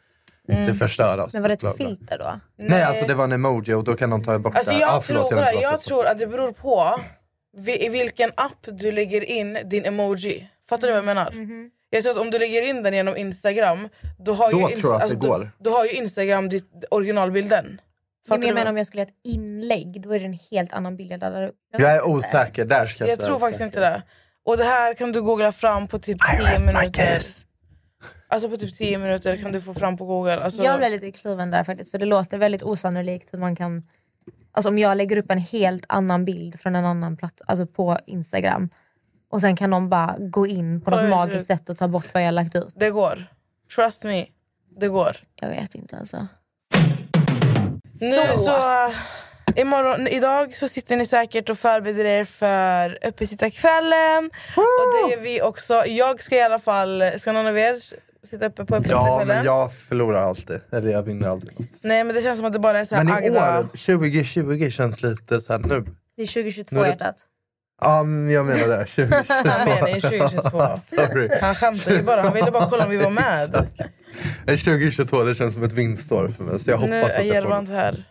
det 0.47 0.73
förstöras. 0.73 1.33
Men 1.33 1.41
var 1.41 1.49
det 1.49 1.55
typ, 1.55 1.62
bla, 1.62 1.69
ett 1.71 1.77
bla. 1.77 1.88
filter 1.88 2.17
då? 2.17 2.39
Nej 2.55 2.83
alltså 2.83 3.05
det 3.05 3.13
var 3.13 3.23
en 3.23 3.31
emoji 3.31 3.73
och 3.73 3.83
då 3.83 3.95
kan 3.95 4.10
de 4.10 4.23
ta 4.23 4.39
bort 4.39 4.55
Alltså 4.55 4.71
det. 4.71 4.79
jag, 4.79 4.89
Ah, 4.93 5.01
förlåt, 5.01 5.29
tror, 5.29 5.41
jag 5.41 5.71
varför. 5.71 5.77
tror 5.89 6.05
att 6.05 6.19
det 6.19 6.27
beror 6.27 6.51
på 6.51 6.99
i 7.67 7.89
vilken 7.89 8.29
app 8.36 8.57
du 8.65 8.91
lägger 8.91 9.23
in 9.23 9.57
din 9.65 9.86
emoji. 9.86 10.49
Fattar 10.69 10.88
du 10.88 10.93
vad 10.93 10.97
jag 10.97 11.05
menar? 11.05 11.31
Mhm. 11.31 11.69
Jag 11.89 12.03
tror 12.03 12.12
att 12.13 12.19
om 12.19 12.31
du 12.31 12.39
lägger 12.39 12.69
in 12.69 12.83
den 12.83 12.93
genom 12.93 13.17
Instagram 13.17 13.89
då 14.19 14.33
har, 14.33 14.51
Då 14.51 14.69
ju, 14.69 14.75
tror 14.75 14.93
jag 14.93 14.93
att 14.93 14.99
det 14.99 15.03
alltså, 15.03 15.17
går. 15.29 15.39
Då, 15.39 15.69
då 15.69 15.77
har 15.77 15.86
ju 15.86 15.91
Instagram 15.91 16.49
ditt, 16.49 16.86
originalbilden. 16.91 17.65
Men 17.65 17.79
Fattar 18.27 18.47
jag 18.47 18.55
menar 18.55 18.71
om 18.71 18.77
jag 18.77 18.88
skulle 18.88 19.01
göra 19.01 19.10
ett 19.10 19.15
inlägg, 19.33 20.01
då 20.01 20.15
är 20.15 20.19
det 20.19 20.25
en 20.25 20.39
helt 20.51 20.73
annan 20.73 20.97
bild 20.97 21.12
jag 21.12 21.19
laddar 21.19 21.43
upp. 21.43 21.55
Jag 21.77 21.91
är 21.91 22.07
osäker, 22.07 22.65
där 22.65 22.86
ska 22.86 23.03
jag 23.03 23.12
jag 23.12 23.19
tror 23.19 23.39
faktiskt 23.39 23.62
inte 23.62 23.79
det. 23.79 24.01
Och 24.45 24.57
det 24.57 24.63
här 24.63 24.93
kan 24.93 25.12
du 25.12 25.21
googla 25.21 25.51
fram 25.51 25.88
på 25.88 25.99
typ 25.99 26.17
10 26.38 26.65
minuter. 26.65 27.19
Alltså 28.27 28.49
på 28.49 28.57
typ 28.57 28.77
10 28.77 28.97
minuter 28.97 29.38
kan 29.38 29.51
du 29.51 29.62
få 29.62 29.73
fram 29.73 29.97
på 29.97 30.05
google. 30.05 30.39
Alltså, 30.39 30.63
Jag 30.63 30.79
blir 30.79 30.89
lite 30.89 31.12
kluven 31.12 31.51
där 31.51 31.63
faktiskt 31.63 31.91
för 31.91 31.97
det 31.97 32.05
låter 32.05 32.38
väldigt 32.38 32.63
osannolikt 32.63 33.33
hur 33.33 33.39
man 33.39 33.55
kan... 33.55 33.83
Alltså 34.51 34.69
om 34.69 34.77
jag 34.77 34.97
lägger 34.97 35.17
upp 35.17 35.31
en 35.31 35.38
helt 35.38 35.86
annan 35.89 36.25
bild 36.25 36.60
från 36.60 36.75
en 36.75 36.86
annan 36.86 37.17
plats, 37.17 37.41
alltså 37.45 37.65
på 37.65 37.97
Instagram 38.05 38.69
och 39.29 39.41
sen 39.41 39.55
kan 39.55 39.69
de 39.69 39.89
bara 39.89 40.15
gå 40.19 40.47
in 40.47 40.81
på 40.81 40.91
Kolla 40.91 41.01
något 41.01 41.10
magiskt 41.10 41.47
sätt 41.47 41.69
och 41.69 41.77
ta 41.77 41.88
bort 41.88 42.13
vad 42.13 42.23
jag 42.23 42.33
lagt 42.33 42.55
ut. 42.55 42.73
Det 42.75 42.89
går. 42.89 43.27
Trust 43.75 44.03
me. 44.03 44.25
Det 44.79 44.88
går. 44.88 45.17
Jag 45.36 45.49
vet 45.49 45.75
inte 45.75 45.97
alltså. 45.97 46.27
Nu 48.01 48.15
så... 48.36 48.51
Imorgon, 49.57 50.07
idag 50.07 50.53
så 50.55 50.67
sitter 50.67 50.95
ni 50.95 51.05
säkert 51.05 51.49
och 51.49 51.57
förbereder 51.57 52.05
er 52.05 52.23
för 52.25 53.07
uppesittarkvällen. 53.07 54.29
Och 54.55 55.09
det 55.09 55.13
är 55.13 55.21
vi 55.21 55.41
också. 55.41 55.73
Jag 55.87 56.23
ska 56.23 56.35
i 56.35 56.41
alla 56.41 56.59
fall... 56.59 57.03
Ska 57.17 57.31
någon 57.31 57.47
av 57.47 57.57
er 57.57 57.75
sitta 58.27 58.45
uppe 58.45 58.65
på 58.65 58.75
Ja 58.75 58.79
uppesittarkvällen? 58.79 59.27
men 59.27 59.45
jag 59.45 59.73
förlorar 59.73 60.21
alltid, 60.21 60.59
eller 60.71 60.91
jag 60.91 61.03
vinner 61.03 61.27
något. 61.27 61.43
Nej 61.83 62.03
men 62.03 62.15
det 62.15 62.21
känns 62.21 62.37
som 62.37 62.45
att 62.47 62.53
det 62.53 62.59
bara 62.59 62.79
är 62.79 62.85
så 62.85 62.95
här 62.95 63.03
Men 63.03 63.23
i 63.23 63.27
Agda. 63.27 63.59
år, 63.59 63.63
2020 63.63 64.69
känns 64.69 65.01
lite 65.03 65.41
så 65.41 65.53
här 65.53 65.59
nu. 65.59 65.85
Det 66.17 66.21
är 66.23 66.27
2022 66.27 66.75
Nu 66.75 66.81
är 66.81 66.83
det- 66.85 66.89
hjärtat. 66.89 67.15
Ja 67.81 68.03
men 68.03 68.29
jag 68.29 68.45
menar 68.45 68.67
det, 68.67 68.85
2022. 68.85 69.33
Han 69.33 69.67
menar 69.69 69.87
ju 69.87 70.01
2022. 70.01 70.75
Sorry. 70.77 71.29
Han 71.41 71.55
skämtar 71.55 71.91
ju 71.91 72.03
bara. 72.03 72.21
Han 72.21 72.33
ville 72.33 72.51
bara 72.51 72.65
kolla 72.69 72.83
om 72.85 72.89
vi 72.89 72.97
var 72.97 73.09
med. 73.11 73.67
Eh, 74.47 74.55
2022 74.55 75.23
det 75.23 75.35
känns 75.35 75.53
som 75.53 75.63
ett 75.63 75.73
vinstår 75.73 76.29
för 76.29 76.43
mig 76.43 76.59
så 76.59 76.69
jag 76.69 76.77
hoppas 76.77 76.89
Nu 76.89 77.01
att 77.03 77.11
är 77.11 77.21
Gervant 77.23 77.69
här. 77.69 78.03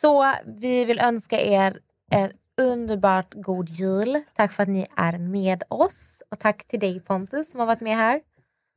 Så 0.00 0.32
vi 0.46 0.84
vill 0.84 0.98
önska 1.00 1.40
er 1.40 1.76
en 2.10 2.30
underbart 2.60 3.34
god 3.34 3.68
jul. 3.68 4.22
Tack 4.36 4.52
för 4.52 4.62
att 4.62 4.68
ni 4.68 4.86
är 4.96 5.18
med 5.18 5.62
oss. 5.68 6.22
Och 6.30 6.38
tack 6.38 6.66
till 6.66 6.80
dig 6.80 7.00
Pontus 7.00 7.50
som 7.50 7.60
har 7.60 7.66
varit 7.66 7.80
med 7.80 7.96
här. 7.96 8.20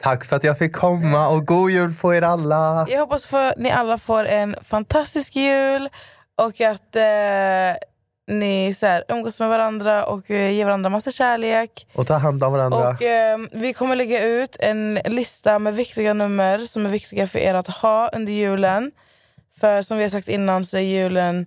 Tack 0.04 0.26
för 0.26 0.36
att 0.36 0.44
jag 0.44 0.58
fick 0.58 0.76
komma 0.76 1.30
och 1.30 1.46
god 1.48 1.72
jul 1.72 1.94
på 1.94 2.14
er 2.16 2.22
alla. 2.22 2.86
Jag 2.90 3.00
hoppas 3.00 3.34
att 3.34 3.58
ni 3.58 3.72
alla 3.72 3.98
får 3.98 4.24
en 4.24 4.56
fantastisk 4.62 5.36
jul 5.36 5.90
och 6.42 6.62
att 6.62 6.96
eh, 6.96 7.76
ni 8.28 8.74
så 8.74 8.86
här, 8.86 9.04
umgås 9.08 9.40
med 9.40 9.50
varandra 9.50 10.06
och 10.06 10.32
eh, 10.32 10.52
ger 10.52 10.66
varandra 10.66 10.90
massa 10.90 11.12
kärlek. 11.12 11.88
Och 11.96 12.08
ta 12.08 12.14
hand 12.14 12.44
om 12.44 12.52
varandra. 12.54 12.90
Och 12.90 13.02
eh, 13.02 13.40
Vi 13.52 13.74
kommer 13.74 13.96
lägga 13.96 14.24
ut 14.24 14.56
en 14.60 14.94
lista 14.94 15.60
med 15.60 15.76
viktiga 15.76 16.14
nummer 16.14 16.60
som 16.60 16.86
är 16.86 16.90
viktiga 16.90 17.28
för 17.28 17.40
er 17.40 17.54
att 17.54 17.68
ha 17.68 18.10
under 18.14 18.34
julen. 18.34 18.92
För 19.60 19.82
som 19.82 19.98
vi 19.98 20.04
har 20.04 20.10
sagt 20.10 20.30
innan 20.30 20.64
så 20.64 20.78
är 20.78 20.82
julen 20.82 21.46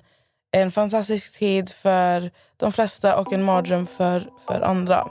en 0.57 0.71
fantastisk 0.71 1.39
tid 1.39 1.71
för 1.71 2.31
de 2.57 2.73
flesta 2.73 3.21
och 3.21 3.33
en 3.33 3.43
mardröm 3.43 3.87
för, 3.87 4.29
för 4.49 4.61
andra. 4.61 5.07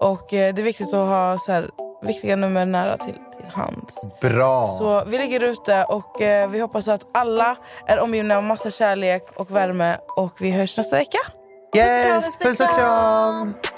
Och 0.00 0.34
eh, 0.34 0.54
Det 0.54 0.62
är 0.62 0.64
viktigt 0.64 0.94
att 0.94 1.08
ha 1.08 1.38
så 1.38 1.52
här, 1.52 1.70
viktiga 2.02 2.36
nummer 2.36 2.66
nära 2.66 2.96
till, 2.96 3.14
till 3.14 3.46
hands. 3.52 4.06
Bra. 4.20 4.66
Så 4.66 5.04
vi 5.06 5.18
lägger 5.18 5.42
ut 5.42 5.64
det 5.64 5.84
och 5.84 6.22
eh, 6.22 6.50
vi 6.50 6.60
hoppas 6.60 6.88
att 6.88 7.06
alla 7.14 7.56
är 7.86 8.00
omgivna 8.00 8.36
av 8.36 8.42
massa 8.42 8.70
kärlek 8.70 9.22
och 9.36 9.56
värme. 9.56 9.98
Och 10.16 10.32
vi 10.40 10.50
hörs 10.50 10.76
nästa 10.76 10.96
vecka. 10.96 11.18
yes, 11.76 12.38
puss 12.38 12.60
och 12.60 12.68
kram. 12.78 13.54
Ett 13.62 13.77